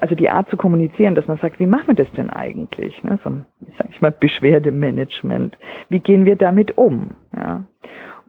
also 0.00 0.14
die 0.14 0.28
Art 0.28 0.48
zu 0.50 0.56
kommunizieren, 0.56 1.14
dass 1.14 1.26
man 1.26 1.38
sagt, 1.38 1.60
wie 1.60 1.66
machen 1.66 1.88
wir 1.88 1.94
das 1.94 2.10
denn 2.12 2.30
eigentlich? 2.30 3.02
Ne? 3.04 3.18
So 3.22 3.30
ein, 3.30 3.46
sag 3.78 3.88
ich 3.90 4.00
mal, 4.00 4.10
Beschwerdemanagement. 4.10 5.56
Wie 5.88 6.00
gehen 6.00 6.24
wir 6.24 6.36
damit 6.36 6.76
um? 6.76 7.12
Ja? 7.36 7.64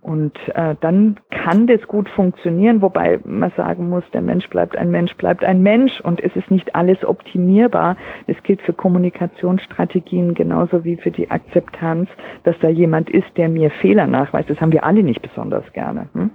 Und 0.03 0.37
äh, 0.53 0.75
dann 0.81 1.17
kann 1.31 1.65
das 1.65 1.81
gut 1.87 2.09
funktionieren, 2.09 2.81
wobei 2.81 3.21
man 3.23 3.51
sagen 3.55 3.87
muss, 3.87 4.03
der 4.11 4.21
Mensch 4.21 4.49
bleibt 4.49 4.75
ein 4.75 4.91
Mensch, 4.91 5.15
bleibt 5.15 5.45
ein 5.45 5.63
Mensch 5.63 6.01
und 6.01 6.21
es 6.21 6.35
ist 6.35 6.51
nicht 6.51 6.75
alles 6.75 7.05
optimierbar. 7.05 7.95
Das 8.27 8.35
gilt 8.43 8.61
für 8.63 8.73
Kommunikationsstrategien 8.73 10.33
genauso 10.33 10.83
wie 10.83 10.97
für 10.97 11.11
die 11.11 11.31
Akzeptanz, 11.31 12.09
dass 12.43 12.59
da 12.59 12.67
jemand 12.67 13.09
ist, 13.09 13.37
der 13.37 13.47
mir 13.47 13.71
Fehler 13.71 14.05
nachweist. 14.05 14.49
Das 14.49 14.59
haben 14.59 14.73
wir 14.73 14.83
alle 14.83 15.03
nicht 15.03 15.21
besonders 15.21 15.63
gerne. 15.71 16.09
Hm? 16.13 16.31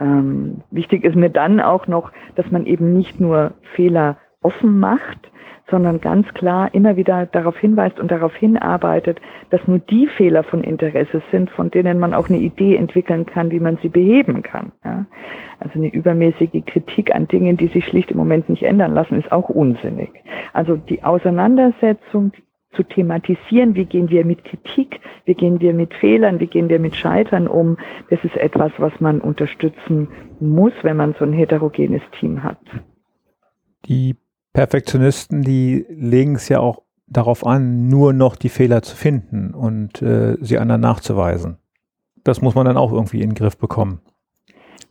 Ähm, 0.00 0.62
wichtig 0.70 1.02
ist 1.02 1.16
mir 1.16 1.30
dann 1.30 1.60
auch 1.60 1.88
noch, 1.88 2.12
dass 2.36 2.50
man 2.52 2.66
eben 2.66 2.92
nicht 2.92 3.20
nur 3.20 3.52
Fehler 3.74 4.16
offen 4.42 4.78
macht, 4.78 5.30
sondern 5.70 6.00
ganz 6.00 6.28
klar 6.34 6.74
immer 6.74 6.96
wieder 6.96 7.26
darauf 7.26 7.56
hinweist 7.56 7.98
und 7.98 8.10
darauf 8.10 8.34
hinarbeitet, 8.34 9.20
dass 9.50 9.66
nur 9.66 9.78
die 9.78 10.06
Fehler 10.06 10.42
von 10.42 10.62
Interesse 10.62 11.22
sind, 11.30 11.50
von 11.50 11.70
denen 11.70 11.98
man 11.98 12.12
auch 12.12 12.28
eine 12.28 12.38
Idee 12.38 12.76
entwickeln 12.76 13.24
kann, 13.24 13.50
wie 13.50 13.60
man 13.60 13.78
sie 13.78 13.88
beheben 13.88 14.42
kann. 14.42 14.72
Ja? 14.84 15.06
Also 15.60 15.78
eine 15.78 15.88
übermäßige 15.88 16.64
Kritik 16.66 17.14
an 17.14 17.26
Dingen, 17.26 17.56
die 17.56 17.68
sich 17.68 17.86
schlicht 17.86 18.10
im 18.10 18.18
Moment 18.18 18.48
nicht 18.48 18.64
ändern 18.64 18.92
lassen, 18.92 19.18
ist 19.18 19.32
auch 19.32 19.48
unsinnig. 19.48 20.10
Also 20.52 20.76
die 20.76 21.04
Auseinandersetzung 21.04 22.32
zu 22.74 22.82
thematisieren, 22.82 23.74
wie 23.74 23.84
gehen 23.84 24.10
wir 24.10 24.24
mit 24.24 24.44
Kritik, 24.44 25.00
wie 25.24 25.34
gehen 25.34 25.60
wir 25.60 25.74
mit 25.74 25.94
Fehlern, 25.94 26.40
wie 26.40 26.46
gehen 26.46 26.68
wir 26.68 26.80
mit 26.80 26.96
Scheitern 26.96 27.46
um, 27.46 27.76
das 28.10 28.22
ist 28.24 28.36
etwas, 28.36 28.72
was 28.78 28.98
man 29.00 29.20
unterstützen 29.20 30.08
muss, 30.40 30.72
wenn 30.82 30.96
man 30.96 31.14
so 31.18 31.24
ein 31.24 31.32
heterogenes 31.32 32.02
Team 32.18 32.42
hat. 32.42 32.60
Die 33.86 34.16
Perfektionisten, 34.52 35.42
die 35.42 35.86
legen 35.88 36.34
es 36.34 36.48
ja 36.48 36.60
auch 36.60 36.82
darauf 37.06 37.46
an, 37.46 37.88
nur 37.88 38.12
noch 38.12 38.36
die 38.36 38.48
Fehler 38.48 38.82
zu 38.82 38.96
finden 38.96 39.54
und 39.54 40.02
äh, 40.02 40.36
sie 40.40 40.58
anderen 40.58 40.80
nachzuweisen. 40.80 41.58
Das 42.24 42.40
muss 42.40 42.54
man 42.54 42.66
dann 42.66 42.76
auch 42.76 42.92
irgendwie 42.92 43.22
in 43.22 43.30
den 43.30 43.34
Griff 43.34 43.58
bekommen. 43.58 44.00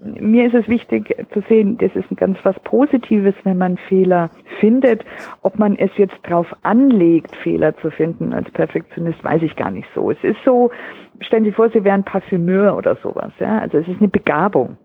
Mir 0.04 0.48
ist 0.48 0.56
es 0.56 0.68
wichtig 0.68 1.16
zu 1.32 1.44
sehen, 1.48 1.78
das 1.78 1.92
ist 1.96 2.10
ganz 2.18 2.40
was 2.42 2.60
Positives, 2.62 3.36
wenn 3.44 3.60
man 3.60 3.78
Fehler 3.78 4.32
findet. 4.60 5.06
Ob 5.44 5.60
man 5.60 5.78
es 5.78 5.92
jetzt 5.96 6.18
darauf 6.24 6.48
anlegt, 6.64 7.36
Fehler 7.36 7.78
zu 7.78 7.92
finden 7.92 8.34
als 8.34 8.50
Perfektionist, 8.50 9.24
weiß 9.24 9.44
ich 9.44 9.56
gar 9.56 9.70
nicht 9.70 9.88
so. 9.94 10.10
Es 10.10 10.18
ist 10.24 10.40
so, 10.44 10.72
stellen 11.20 11.44
Sie 11.44 11.52
vor, 11.52 11.70
Sie 11.70 11.84
wären 11.84 12.04
Parfümeur 12.04 12.76
oder 12.76 12.98
sowas. 13.04 13.32
Ja? 13.40 13.60
Also 13.60 13.78
es 13.78 13.88
ist 13.88 14.00
eine 14.00 14.08
Begabung. 14.08 14.78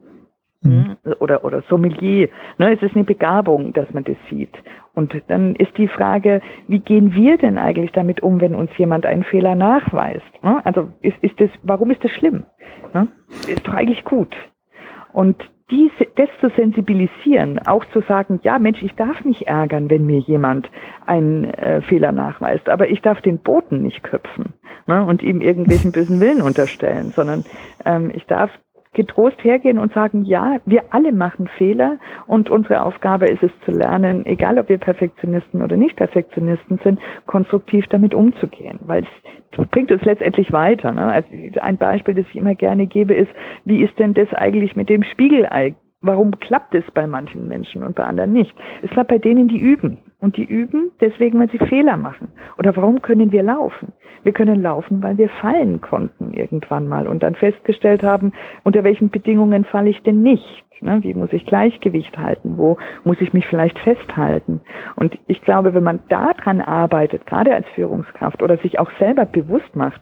Mhm. 0.67 0.97
Oder, 1.21 1.45
oder 1.45 1.63
Sommelier. 1.69 2.29
Ne, 2.59 2.75
es 2.75 2.83
ist 2.83 2.95
eine 2.95 3.05
Begabung, 3.05 3.73
dass 3.73 3.93
man 3.93 4.05
das 4.05 4.17
sieht. 4.31 4.55
Und 4.95 5.15
dann 5.29 5.55
ist 5.57 5.77
die 5.77 5.89
Frage, 5.89 6.41
wie 6.69 6.79
gehen 6.79 7.15
wir 7.15 7.37
denn 7.37 7.59
eigentlich 7.59 7.93
damit 7.93 8.23
um, 8.23 8.41
wenn 8.41 8.55
uns 8.55 8.71
jemand 8.79 9.05
einen 9.05 9.25
Fehler 9.25 9.55
nachweist? 9.55 10.25
Ne? 10.43 10.65
Also 10.65 10.89
ist, 11.03 11.17
ist 11.21 11.39
das, 11.39 11.51
warum 11.63 11.91
ist 11.91 12.03
das 12.03 12.11
schlimm? 12.13 12.45
Ne? 12.95 13.09
Ist 13.47 13.67
doch 13.67 13.75
eigentlich 13.75 14.05
gut. 14.05 14.35
Und 15.13 15.37
diese, 15.71 16.07
das 16.15 16.29
zu 16.41 16.49
sensibilisieren, 16.51 17.59
auch 17.67 17.85
zu 17.87 18.01
sagen, 18.03 18.41
ja 18.43 18.59
Mensch, 18.59 18.83
ich 18.83 18.95
darf 18.95 19.25
mich 19.25 19.49
ärgern, 19.49 19.91
wenn 19.91 20.07
mir 20.07 20.21
jemand 20.21 20.71
einen 21.05 21.45
äh, 21.45 21.83
Fehler 21.83 22.13
nachweist, 22.13 22.69
aber 22.69 22.89
ich 22.89 23.03
darf 23.03 23.21
den 23.21 23.39
Boten 23.39 23.83
nicht 23.83 24.03
köpfen 24.03 24.55
ne, 24.87 25.05
und 25.05 25.23
ihm 25.23 25.41
irgendwelchen 25.41 25.91
bösen 25.93 26.21
Willen 26.21 26.41
unterstellen, 26.41 27.11
sondern 27.11 27.45
ähm, 27.85 28.13
ich 28.15 28.27
darf 28.27 28.51
getrost 28.97 29.37
hergehen 29.45 29.79
und 29.79 29.93
sagen, 29.93 30.25
ja, 30.25 30.57
wir 30.65 30.83
alle 30.91 31.13
machen 31.13 31.49
Fehler 31.59 31.99
und 32.27 32.51
unsere 32.51 32.83
Aufgabe 32.83 33.27
ist 33.27 33.43
es 33.43 33.53
zu 33.65 33.71
lernen, 33.71 34.25
egal 34.27 34.59
ob 34.59 34.69
wir 34.69 34.79
Perfektionisten 34.79 35.63
oder 35.63 35.77
nicht 35.77 35.97
Perfektionisten 35.97 36.81
sind, 36.83 36.99
konstruktiv 37.27 37.85
damit 37.91 38.15
umzugehen, 38.15 38.81
weil 38.87 39.05
es 39.05 39.69
bringt 39.71 39.93
uns 39.93 40.03
letztendlich 40.03 40.51
weiter. 40.51 40.93
Ne? 40.93 41.05
Also 41.05 41.29
ein 41.61 41.77
Beispiel, 41.77 42.15
das 42.15 42.27
ich 42.31 42.37
immer 42.37 42.55
gerne 42.55 42.87
gebe, 42.87 43.15
ist, 43.15 43.31
wie 43.65 43.83
ist 43.83 43.99
denn 43.99 44.15
das 44.15 44.33
eigentlich 44.33 44.75
mit 44.77 44.89
dem 44.89 45.03
Spiegelei? 45.03 45.75
Warum 46.01 46.39
klappt 46.41 46.75
es 46.75 46.85
bei 46.93 47.07
manchen 47.07 47.49
Menschen 47.49 47.83
und 47.83 47.97
bei 47.97 48.05
anderen 48.05 48.33
nicht? 48.33 48.55
Es 48.83 48.91
klappt 48.91 49.11
bei 49.11 49.19
denen, 49.19 49.49
die 49.49 49.59
üben. 49.59 49.99
Und 50.21 50.37
die 50.37 50.45
üben 50.45 50.91
deswegen, 51.01 51.39
weil 51.39 51.51
sie 51.51 51.59
Fehler 51.59 51.97
machen. 51.97 52.29
Oder 52.59 52.75
warum 52.77 53.03
können 53.03 53.33
wir 53.33 53.43
laufen? 53.43 53.93
Wir 54.23 54.33
können 54.33 54.63
laufen, 54.63 55.03
weil 55.03 55.19
wir 55.19 55.29
fallen 55.29 55.81
konnten 55.81 56.33
irgendwann 56.33 56.89
mal 56.89 57.07
und 57.07 57.23
dann 57.23 57.35
festgestellt 57.35 58.03
haben, 58.03 58.33
unter 58.65 58.83
welchen 58.83 59.11
Bedingungen 59.11 59.65
falle 59.65 59.91
ich 59.91 60.03
denn 60.03 60.23
nicht? 60.23 60.66
Ne? 60.81 60.99
Wie 61.03 61.15
muss 61.15 61.33
ich 61.33 61.47
Gleichgewicht 61.47 62.19
halten? 62.19 62.59
Wo 62.59 62.77
muss 63.05 63.21
ich 63.21 63.33
mich 63.33 63.47
vielleicht 63.47 63.79
festhalten? 63.79 64.61
Und 64.97 65.19
ich 65.27 65.41
glaube, 65.43 65.75
wenn 65.75 65.83
man 65.83 66.01
daran 66.09 66.61
arbeitet, 66.61 67.27
gerade 67.27 67.55
als 67.55 67.67
Führungskraft 67.75 68.43
oder 68.43 68.59
sich 68.59 68.79
auch 68.79 68.91
selber 68.99 69.25
bewusst 69.25 69.75
macht, 69.75 70.01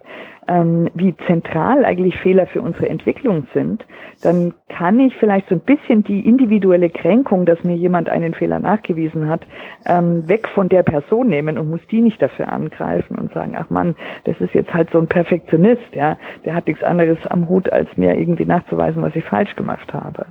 ähm, 0.48 0.90
wie 0.94 1.16
zentral 1.26 1.84
eigentlich 1.84 2.18
Fehler 2.18 2.46
für 2.46 2.60
unsere 2.60 2.88
Entwicklung 2.88 3.46
sind, 3.54 3.86
dann 4.22 4.52
kann 4.68 5.00
ich 5.00 5.16
vielleicht 5.16 5.48
so 5.48 5.54
ein 5.54 5.60
bisschen 5.60 6.02
die 6.04 6.26
individuelle 6.26 6.90
Kränkung, 6.90 7.46
dass 7.46 7.62
mir 7.64 7.76
jemand 7.76 8.08
einen 8.08 8.34
Fehler 8.34 8.58
nachgewiesen 8.58 9.28
hat, 9.28 9.46
ähm, 9.86 10.28
weg 10.28 10.48
von 10.48 10.68
der 10.68 10.82
Person 10.82 11.28
nehmen 11.28 11.56
und 11.56 11.70
muss 11.70 11.86
die 11.90 12.00
nicht 12.00 12.20
dafür 12.20 12.52
angreifen 12.52 13.16
und 13.16 13.32
sagen, 13.32 13.54
ach 13.56 13.70
Mann, 13.70 13.94
das 14.24 14.38
ist 14.40 14.54
jetzt 14.54 14.74
halt 14.74 14.90
so 14.90 14.98
ein 14.98 15.06
Perfektionist, 15.06 15.94
ja, 15.94 16.18
der 16.44 16.54
hat 16.54 16.66
nichts 16.66 16.82
anderes 16.82 17.18
am 17.28 17.48
Hut, 17.48 17.72
als 17.72 17.88
mir 17.96 18.16
irgendwie 18.16 18.44
nachzuweisen, 18.46 19.02
was 19.02 19.16
ich 19.16 19.24
falsch 19.24 19.54
gemacht 19.56 19.92
habe. 19.94 20.26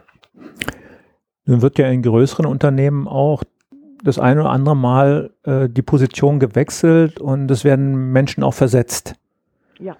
Nun 1.45 1.61
wird 1.61 1.77
ja 1.77 1.87
in 1.89 2.01
größeren 2.01 2.45
Unternehmen 2.45 3.07
auch 3.07 3.43
das 4.03 4.19
eine 4.19 4.41
oder 4.41 4.49
andere 4.49 4.75
Mal 4.75 5.31
äh, 5.43 5.69
die 5.69 5.81
Position 5.81 6.39
gewechselt 6.39 7.19
und 7.19 7.49
es 7.49 7.63
werden 7.63 8.11
Menschen 8.11 8.43
auch 8.43 8.53
versetzt. 8.53 9.15
Ja. 9.79 9.95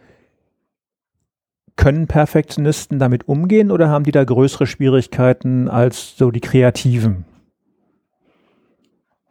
Können 1.76 2.08
Perfektionisten 2.08 3.00
damit 3.00 3.28
umgehen 3.28 3.72
oder 3.72 3.90
haben 3.90 4.04
die 4.04 4.12
da 4.12 4.24
größere 4.24 4.68
Schwierigkeiten 4.68 5.70
als 5.70 6.18
so 6.18 6.32
die 6.32 6.42
Kreativen? 6.42 7.26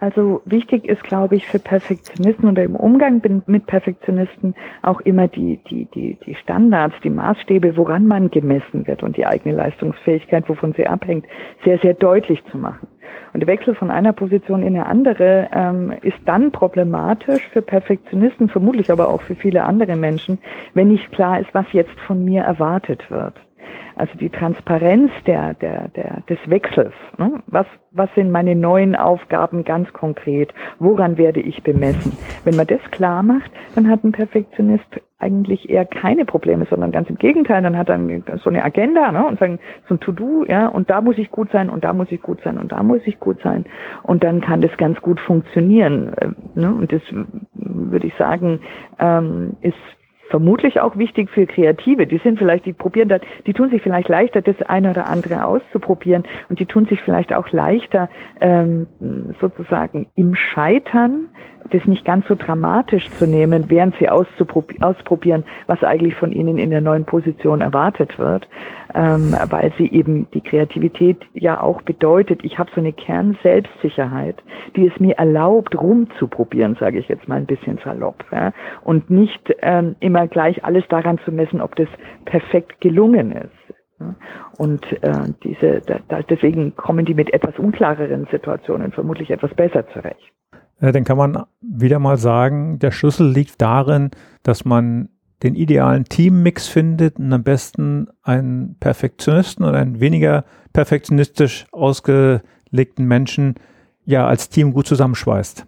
Also 0.02 0.42
wichtig 0.46 0.84
ist, 0.86 1.04
glaube 1.04 1.36
ich, 1.36 1.46
für 1.46 1.60
Perfektionisten 1.60 2.48
oder 2.48 2.64
im 2.64 2.74
Umgang 2.74 3.22
mit 3.46 3.66
Perfektionisten 3.66 4.56
auch 4.82 5.00
immer 5.02 5.28
die, 5.28 5.60
die, 5.70 5.84
die, 5.94 6.18
die 6.26 6.34
Standards, 6.34 6.96
die 7.04 7.10
Maßstäbe, 7.10 7.76
woran 7.76 8.08
man 8.08 8.28
gemessen 8.28 8.84
wird 8.88 9.04
und 9.04 9.16
die 9.16 9.24
eigene 9.24 9.54
Leistungsfähigkeit, 9.54 10.48
wovon 10.48 10.72
sie 10.72 10.88
abhängt, 10.88 11.26
sehr, 11.64 11.78
sehr 11.78 11.94
deutlich 11.94 12.42
zu 12.50 12.58
machen. 12.58 12.88
Und 13.32 13.40
der 13.40 13.46
Wechsel 13.46 13.76
von 13.76 13.92
einer 13.92 14.12
Position 14.12 14.64
in 14.64 14.74
eine 14.74 14.86
andere 14.86 15.48
ähm, 15.54 15.92
ist 16.02 16.18
dann 16.24 16.50
problematisch 16.50 17.46
für 17.52 17.62
Perfektionisten, 17.62 18.48
vermutlich 18.48 18.90
aber 18.90 19.08
auch 19.08 19.22
für 19.22 19.36
viele 19.36 19.62
andere 19.62 19.94
Menschen, 19.94 20.40
wenn 20.74 20.88
nicht 20.88 21.12
klar 21.12 21.38
ist, 21.38 21.54
was 21.54 21.66
jetzt 21.72 22.00
von 22.08 22.24
mir 22.24 22.42
erwartet 22.42 23.08
wird. 23.08 23.34
Also 23.96 24.16
die 24.18 24.30
Transparenz 24.30 25.10
der, 25.26 25.54
der, 25.54 25.88
der, 25.88 26.22
des 26.28 26.38
Wechsels. 26.46 26.94
Ne? 27.18 27.42
Was, 27.46 27.66
was 27.90 28.08
sind 28.14 28.30
meine 28.30 28.54
neuen 28.54 28.96
Aufgaben 28.96 29.64
ganz 29.64 29.92
konkret? 29.92 30.52
Woran 30.78 31.18
werde 31.18 31.40
ich 31.40 31.62
bemessen? 31.62 32.16
Wenn 32.44 32.56
man 32.56 32.66
das 32.66 32.80
klar 32.90 33.22
macht, 33.22 33.50
dann 33.74 33.88
hat 33.88 34.04
ein 34.04 34.12
Perfektionist 34.12 34.86
eigentlich 35.18 35.70
eher 35.70 35.84
keine 35.84 36.24
Probleme, 36.24 36.66
sondern 36.68 36.90
ganz 36.90 37.08
im 37.08 37.16
Gegenteil, 37.16 37.62
dann 37.62 37.78
hat 37.78 37.88
er 37.88 37.98
so 38.38 38.50
eine 38.50 38.64
Agenda 38.64 39.12
ne, 39.12 39.24
und 39.24 39.38
sagen, 39.38 39.60
so 39.88 39.94
ein 39.94 40.00
To-Do, 40.00 40.44
ja, 40.48 40.66
und 40.66 40.90
da 40.90 41.00
muss 41.00 41.16
ich 41.16 41.30
gut 41.30 41.50
sein 41.52 41.70
und 41.70 41.84
da 41.84 41.92
muss 41.92 42.10
ich 42.10 42.20
gut 42.20 42.40
sein 42.42 42.58
und 42.58 42.72
da 42.72 42.82
muss 42.82 43.02
ich 43.04 43.20
gut 43.20 43.40
sein. 43.42 43.64
Und 44.02 44.24
dann 44.24 44.40
kann 44.40 44.60
das 44.60 44.76
ganz 44.78 45.00
gut 45.00 45.20
funktionieren. 45.20 46.12
Äh, 46.14 46.28
ne? 46.54 46.74
Und 46.74 46.92
das 46.92 47.02
würde 47.54 48.06
ich 48.06 48.14
sagen, 48.16 48.60
ähm, 48.98 49.56
ist 49.60 49.76
vermutlich 50.32 50.80
auch 50.80 50.96
wichtig 50.96 51.28
für 51.28 51.46
Kreative. 51.46 52.06
Die 52.06 52.16
sind 52.16 52.38
vielleicht, 52.38 52.64
die 52.64 52.72
probieren 52.72 53.10
das, 53.10 53.20
die 53.46 53.52
tun 53.52 53.68
sich 53.68 53.82
vielleicht 53.82 54.08
leichter, 54.08 54.40
das 54.40 54.60
eine 54.62 54.90
oder 54.90 55.06
andere 55.06 55.44
auszuprobieren 55.44 56.24
und 56.48 56.58
die 56.58 56.64
tun 56.64 56.86
sich 56.86 57.02
vielleicht 57.02 57.34
auch 57.34 57.50
leichter, 57.50 58.08
ähm, 58.40 58.86
sozusagen 59.42 60.06
im 60.16 60.34
Scheitern 60.34 61.28
das 61.70 61.84
nicht 61.84 62.04
ganz 62.06 62.26
so 62.28 62.34
dramatisch 62.34 63.08
zu 63.10 63.26
nehmen, 63.26 63.66
während 63.68 63.94
sie 63.98 64.08
ausprobieren, 64.08 65.44
was 65.66 65.84
eigentlich 65.84 66.14
von 66.14 66.32
ihnen 66.32 66.56
in 66.56 66.70
der 66.70 66.80
neuen 66.80 67.04
Position 67.04 67.60
erwartet 67.60 68.18
wird, 68.18 68.48
ähm, 68.94 69.34
weil 69.50 69.72
sie 69.78 69.90
eben 69.90 70.28
die 70.32 70.40
Kreativität 70.40 71.18
ja 71.34 71.60
auch 71.60 71.82
bedeutet, 71.82 72.44
ich 72.44 72.58
habe 72.58 72.70
so 72.74 72.80
eine 72.80 72.92
Kern-Selbstsicherheit, 72.92 74.36
die 74.76 74.86
es 74.86 75.00
mir 75.00 75.16
erlaubt, 75.16 75.74
rumzuprobieren, 75.80 76.76
sage 76.78 76.98
ich 76.98 77.08
jetzt 77.08 77.28
mal 77.28 77.36
ein 77.36 77.46
bisschen 77.46 77.78
salopp, 77.84 78.24
ja? 78.32 78.52
und 78.82 79.10
nicht 79.10 79.54
ähm, 79.60 79.96
immer 80.00 80.26
gleich 80.26 80.64
alles 80.64 80.84
daran 80.88 81.18
zu 81.24 81.32
messen, 81.32 81.60
ob 81.60 81.76
das 81.76 81.88
perfekt 82.24 82.80
gelungen 82.80 83.32
ist. 83.32 83.50
Und 84.58 84.84
äh, 85.02 85.32
diese, 85.44 85.80
da, 86.08 86.22
deswegen 86.22 86.74
kommen 86.76 87.04
die 87.04 87.14
mit 87.14 87.32
etwas 87.32 87.58
unklareren 87.58 88.26
Situationen 88.30 88.92
vermutlich 88.92 89.30
etwas 89.30 89.54
besser 89.54 89.86
zurecht. 89.92 90.32
Ja, 90.80 90.90
dann 90.90 91.04
kann 91.04 91.16
man 91.16 91.44
wieder 91.60 92.00
mal 92.00 92.16
sagen, 92.16 92.80
der 92.80 92.90
Schlüssel 92.90 93.30
liegt 93.30 93.62
darin, 93.62 94.10
dass 94.42 94.64
man 94.64 95.10
den 95.42 95.54
idealen 95.54 96.04
Teammix 96.04 96.68
findet 96.68 97.18
und 97.18 97.32
am 97.32 97.42
besten 97.42 98.08
einen 98.22 98.76
Perfektionisten 98.78 99.64
oder 99.64 99.78
einen 99.78 100.00
weniger 100.00 100.44
perfektionistisch 100.72 101.66
ausgelegten 101.72 103.06
Menschen 103.06 103.56
ja 104.04 104.26
als 104.26 104.48
Team 104.48 104.72
gut 104.72 104.86
zusammenschweißt. 104.86 105.66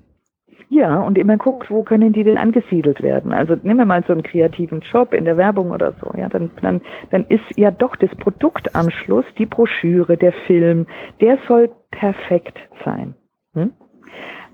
Ja, 0.70 1.00
und 1.02 1.18
immer 1.18 1.36
guckt, 1.36 1.70
wo 1.70 1.84
können 1.84 2.12
die 2.12 2.24
denn 2.24 2.36
angesiedelt 2.38 3.00
werden? 3.00 3.32
Also 3.32 3.54
nehmen 3.62 3.78
wir 3.78 3.84
mal 3.84 4.02
so 4.06 4.12
einen 4.12 4.24
kreativen 4.24 4.80
Job 4.80 5.12
in 5.12 5.24
der 5.24 5.36
Werbung 5.36 5.70
oder 5.70 5.92
so, 6.00 6.10
ja, 6.18 6.28
dann, 6.28 6.50
dann, 6.62 6.80
dann 7.10 7.24
ist 7.28 7.44
ja 7.56 7.70
doch 7.70 7.94
das 7.96 8.10
Produkt 8.16 8.74
am 8.74 8.90
Schluss, 8.90 9.24
die 9.38 9.46
Broschüre, 9.46 10.16
der 10.16 10.32
Film, 10.46 10.86
der 11.20 11.38
soll 11.46 11.70
perfekt 11.92 12.58
sein. 12.84 13.14
Hm? 13.52 13.72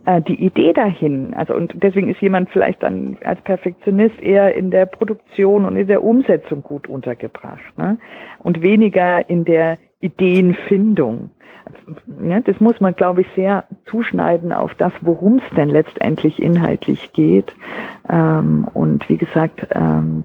Äh, 0.07 0.23
die 0.23 0.43
Idee 0.43 0.73
dahin, 0.73 1.35
also 1.35 1.55
und 1.55 1.75
deswegen 1.83 2.09
ist 2.09 2.23
jemand 2.23 2.49
vielleicht 2.51 2.83
dann 2.83 3.19
als 3.23 3.41
Perfektionist 3.43 4.19
eher 4.23 4.55
in 4.55 4.71
der 4.71 4.87
Produktion 4.87 5.67
und 5.67 5.77
in 5.77 5.87
der 5.89 6.03
Umsetzung 6.03 6.63
gut 6.63 6.89
untergebracht 6.89 7.77
ne? 7.77 7.99
und 8.39 8.63
weniger 8.63 9.29
in 9.29 9.45
der 9.45 9.77
Ideenfindung. 10.01 11.31
Ja, 12.25 12.41
das 12.41 12.59
muss 12.61 12.81
man, 12.81 12.97
glaube 12.97 13.21
ich, 13.21 13.27
sehr 13.37 13.65
zuschneiden 13.85 14.53
auf 14.53 14.75
das, 14.75 14.93
worum 15.03 15.37
es 15.37 15.57
denn 15.57 15.69
letztendlich 15.69 16.43
inhaltlich 16.43 17.13
geht. 17.13 17.55
Ähm, 18.09 18.67
und 18.73 19.07
wie 19.11 19.19
gesagt, 19.19 19.67
ähm, 19.73 20.25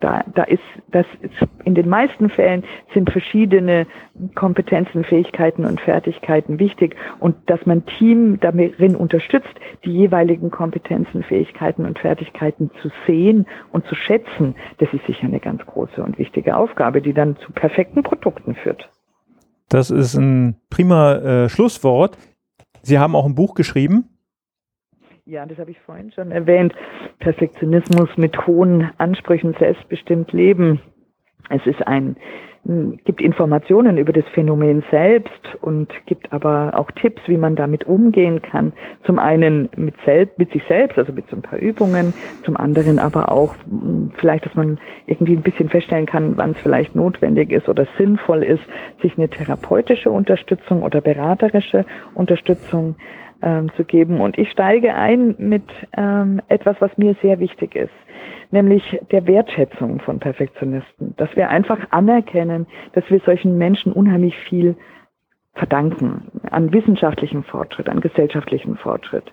da, 0.00 0.24
da 0.34 0.44
ist, 0.44 0.62
das 0.92 1.06
ist, 1.20 1.32
in 1.64 1.74
den 1.74 1.88
meisten 1.88 2.30
Fällen 2.30 2.64
sind 2.94 3.10
verschiedene 3.10 3.86
Kompetenzen, 4.34 5.04
Fähigkeiten 5.04 5.64
und 5.64 5.80
Fertigkeiten 5.80 6.58
wichtig 6.60 6.94
und 7.18 7.34
dass 7.46 7.66
man 7.66 7.84
Team 7.98 8.38
darin 8.40 8.94
unterstützt, 8.94 9.54
die 9.84 9.92
jeweiligen 9.92 10.50
Kompetenzen, 10.50 11.24
Fähigkeiten 11.24 11.84
und 11.84 11.98
Fertigkeiten 11.98 12.70
zu 12.80 12.90
sehen 13.06 13.46
und 13.72 13.86
zu 13.86 13.96
schätzen, 13.96 14.54
das 14.78 14.92
ist 14.92 15.04
sicher 15.06 15.26
eine 15.26 15.40
ganz 15.40 15.64
große 15.66 16.02
und 16.02 16.18
wichtige 16.18 16.56
Aufgabe, 16.56 17.02
die 17.02 17.12
dann 17.12 17.36
zu 17.38 17.52
perfekten 17.52 18.02
Produkten 18.02 18.54
führt. 18.54 18.88
Das 19.68 19.90
ist 19.90 20.14
ein 20.14 20.56
prima 20.70 21.16
äh, 21.16 21.48
Schlusswort. 21.48 22.16
Sie 22.82 22.98
haben 22.98 23.16
auch 23.16 23.26
ein 23.26 23.34
Buch 23.34 23.54
geschrieben. 23.54 24.17
Ja, 25.28 25.44
das 25.44 25.58
habe 25.58 25.70
ich 25.70 25.78
vorhin 25.80 26.10
schon 26.10 26.30
erwähnt. 26.30 26.72
Perfektionismus 27.18 28.08
mit 28.16 28.46
hohen 28.46 28.90
Ansprüchen, 28.96 29.54
selbstbestimmt 29.58 30.32
leben. 30.32 30.80
Es 31.50 31.60
ist 31.66 31.86
ein, 31.86 32.16
gibt 33.04 33.20
Informationen 33.20 33.98
über 33.98 34.14
das 34.14 34.24
Phänomen 34.32 34.82
selbst 34.90 35.54
und 35.60 35.92
gibt 36.06 36.32
aber 36.32 36.72
auch 36.78 36.90
Tipps, 36.92 37.20
wie 37.26 37.36
man 37.36 37.56
damit 37.56 37.84
umgehen 37.84 38.40
kann. 38.40 38.72
Zum 39.04 39.18
einen 39.18 39.68
mit, 39.76 39.96
selbst, 40.06 40.38
mit 40.38 40.50
sich 40.50 40.62
selbst, 40.66 40.96
also 40.96 41.12
mit 41.12 41.28
so 41.28 41.36
ein 41.36 41.42
paar 41.42 41.58
Übungen, 41.58 42.14
zum 42.44 42.56
anderen 42.56 42.98
aber 42.98 43.30
auch 43.30 43.54
vielleicht, 44.14 44.46
dass 44.46 44.54
man 44.54 44.78
irgendwie 45.04 45.36
ein 45.36 45.42
bisschen 45.42 45.68
feststellen 45.68 46.06
kann, 46.06 46.38
wann 46.38 46.52
es 46.52 46.58
vielleicht 46.62 46.96
notwendig 46.96 47.52
ist 47.52 47.68
oder 47.68 47.86
sinnvoll 47.98 48.42
ist, 48.42 48.62
sich 49.02 49.18
eine 49.18 49.28
therapeutische 49.28 50.10
Unterstützung 50.10 50.82
oder 50.82 51.02
beraterische 51.02 51.84
Unterstützung 52.14 52.96
ähm, 53.42 53.70
zu 53.76 53.84
geben. 53.84 54.20
Und 54.20 54.38
ich 54.38 54.50
steige 54.50 54.94
ein 54.94 55.34
mit 55.38 55.64
ähm, 55.96 56.40
etwas, 56.48 56.76
was 56.80 56.96
mir 56.96 57.14
sehr 57.22 57.38
wichtig 57.40 57.74
ist, 57.74 57.92
nämlich 58.50 59.00
der 59.10 59.26
Wertschätzung 59.26 60.00
von 60.00 60.18
Perfektionisten. 60.18 61.14
Dass 61.16 61.34
wir 61.36 61.48
einfach 61.48 61.78
anerkennen, 61.90 62.66
dass 62.92 63.08
wir 63.10 63.20
solchen 63.20 63.58
Menschen 63.58 63.92
unheimlich 63.92 64.36
viel 64.36 64.76
verdanken 65.54 66.30
an 66.50 66.72
wissenschaftlichem 66.72 67.42
Fortschritt, 67.44 67.88
an 67.88 68.00
gesellschaftlichem 68.00 68.76
Fortschritt. 68.76 69.32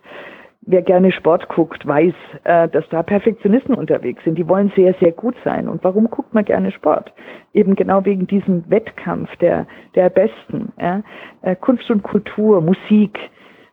Wer 0.68 0.82
gerne 0.82 1.12
Sport 1.12 1.48
guckt, 1.48 1.86
weiß, 1.86 2.14
äh, 2.44 2.68
dass 2.70 2.90
da 2.90 3.04
Perfektionisten 3.04 3.76
unterwegs 3.76 4.24
sind. 4.24 4.36
Die 4.36 4.48
wollen 4.48 4.72
sehr, 4.76 4.96
sehr 4.96 5.12
gut 5.12 5.36
sein. 5.44 5.70
Und 5.70 5.84
warum 5.84 6.10
guckt 6.10 6.34
man 6.34 6.44
gerne 6.44 6.72
Sport? 6.72 7.14
Eben 7.54 7.76
genau 7.76 8.04
wegen 8.04 8.26
diesem 8.26 8.68
Wettkampf 8.68 9.36
der, 9.36 9.68
der 9.94 10.10
Besten. 10.10 10.74
Ja? 10.80 11.04
Äh, 11.44 11.56
Kunst 11.56 11.92
und 11.92 12.02
Kultur, 12.02 12.62
Musik, 12.62 13.20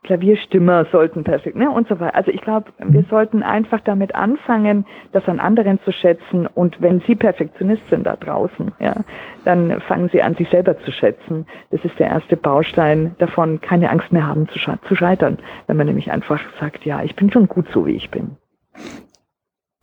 Klavierstimmer 0.04 0.86
sollten 0.90 1.22
perfekt, 1.22 1.56
ne, 1.56 1.70
und 1.70 1.86
so 1.88 2.00
weiter. 2.00 2.14
Also 2.16 2.32
ich 2.32 2.40
glaube, 2.40 2.72
wir 2.78 3.04
sollten 3.08 3.42
einfach 3.42 3.80
damit 3.80 4.14
anfangen, 4.14 4.84
das 5.12 5.28
an 5.28 5.38
anderen 5.38 5.78
zu 5.84 5.92
schätzen 5.92 6.48
und 6.48 6.80
wenn 6.80 7.00
Sie 7.06 7.14
Perfektionist 7.14 7.88
sind 7.88 8.04
da 8.04 8.16
draußen, 8.16 8.72
ja, 8.80 8.96
dann 9.44 9.80
fangen 9.82 10.08
Sie 10.12 10.20
an, 10.20 10.34
sich 10.34 10.48
selber 10.50 10.76
zu 10.80 10.90
schätzen. 10.90 11.46
Das 11.70 11.84
ist 11.84 11.98
der 12.00 12.08
erste 12.08 12.36
Baustein 12.36 13.14
davon, 13.18 13.60
keine 13.60 13.90
Angst 13.90 14.12
mehr 14.12 14.26
haben 14.26 14.48
zu, 14.48 14.58
zu 14.88 14.96
scheitern, 14.96 15.38
wenn 15.68 15.76
man 15.76 15.86
nämlich 15.86 16.10
einfach 16.10 16.40
sagt, 16.58 16.84
ja, 16.84 17.02
ich 17.04 17.14
bin 17.14 17.30
schon 17.30 17.46
gut 17.46 17.66
so, 17.72 17.86
wie 17.86 17.94
ich 17.94 18.10
bin. 18.10 18.36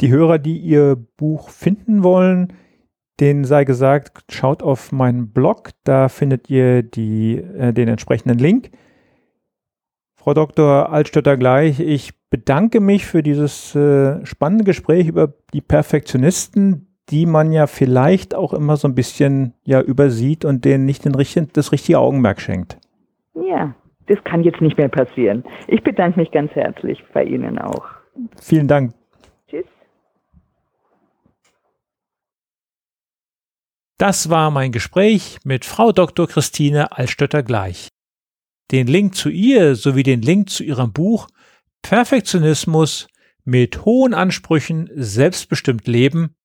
Die 0.01 0.12
Hörer, 0.12 0.38
die 0.38 0.58
Ihr 0.58 0.97
Buch 1.17 1.49
finden 1.49 2.03
wollen, 2.03 2.53
denen 3.19 3.43
sei 3.45 3.63
gesagt, 3.63 4.23
schaut 4.32 4.63
auf 4.63 4.91
meinen 4.91 5.32
Blog, 5.32 5.71
da 5.84 6.10
findet 6.10 6.49
ihr 6.49 6.84
die, 6.84 7.38
äh, 7.38 7.73
den 7.73 7.88
entsprechenden 7.88 8.38
Link. 8.38 8.71
Frau 10.19 10.34
Dr. 10.34 10.91
Altstötter 10.91 11.38
gleich, 11.38 11.79
ich 11.79 12.12
bedanke 12.29 12.82
mich 12.82 13.05
für 13.05 13.23
dieses 13.23 13.73
äh, 13.73 14.25
spannende 14.25 14.65
Gespräch 14.65 15.08
über 15.08 15.34
die 15.53 15.62
Perfektionisten, 15.62 16.88
die 17.10 17.25
man 17.25 17.53
ja 17.53 17.67
vielleicht 17.67 18.36
auch 18.36 18.53
immer 18.53 18.75
so 18.75 18.89
ein 18.89 18.95
bisschen 18.95 19.53
ja 19.63 19.82
übersieht 19.82 20.43
und 20.43 20.65
denen 20.65 20.84
nicht 20.84 21.05
den 21.05 21.15
richtigen, 21.15 21.47
das 21.53 21.71
richtige 21.71 21.99
Augenmerk 21.99 22.41
schenkt. 22.41 22.77
Ja, 23.34 23.73
das 24.08 24.21
kann 24.25 24.43
jetzt 24.43 24.60
nicht 24.60 24.77
mehr 24.77 24.89
passieren. 24.89 25.45
Ich 25.67 25.84
bedanke 25.84 26.19
mich 26.19 26.32
ganz 26.32 26.51
herzlich 26.51 27.01
bei 27.13 27.23
Ihnen 27.23 27.58
auch. 27.58 27.86
Vielen 28.41 28.67
Dank. 28.67 28.93
Tschüss. 29.49 29.65
Das 33.97 34.29
war 34.29 34.51
mein 34.51 34.73
Gespräch 34.73 35.38
mit 35.45 35.63
Frau 35.63 35.93
Dr. 35.93 36.27
Christine 36.27 36.91
Alstötter 36.91 37.41
gleich. 37.41 37.88
Den 38.71 38.88
Link 38.88 39.15
zu 39.15 39.29
ihr 39.29 39.75
sowie 39.75 40.03
den 40.03 40.21
Link 40.21 40.49
zu 40.49 40.63
ihrem 40.63 40.93
Buch 40.93 41.27
Perfektionismus 41.82 43.08
mit 43.43 43.86
hohen 43.86 44.13
Ansprüchen 44.13 44.89
selbstbestimmt 44.93 45.88
leben 45.88 46.36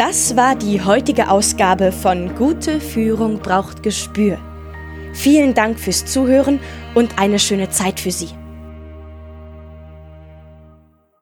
Das 0.09 0.37
war 0.37 0.55
die 0.55 0.81
heutige 0.81 1.31
Ausgabe 1.31 1.91
von 1.91 2.37
Gute 2.37 2.81
Führung 2.81 3.41
braucht 3.41 3.83
Gespür. 3.83 4.39
Vielen 5.13 5.53
Dank 5.53 5.81
fürs 5.81 6.07
Zuhören 6.07 6.61
und 6.95 7.19
eine 7.19 7.41
schöne 7.41 7.71
Zeit 7.71 7.99
für 7.99 8.13
Sie. 8.13 8.29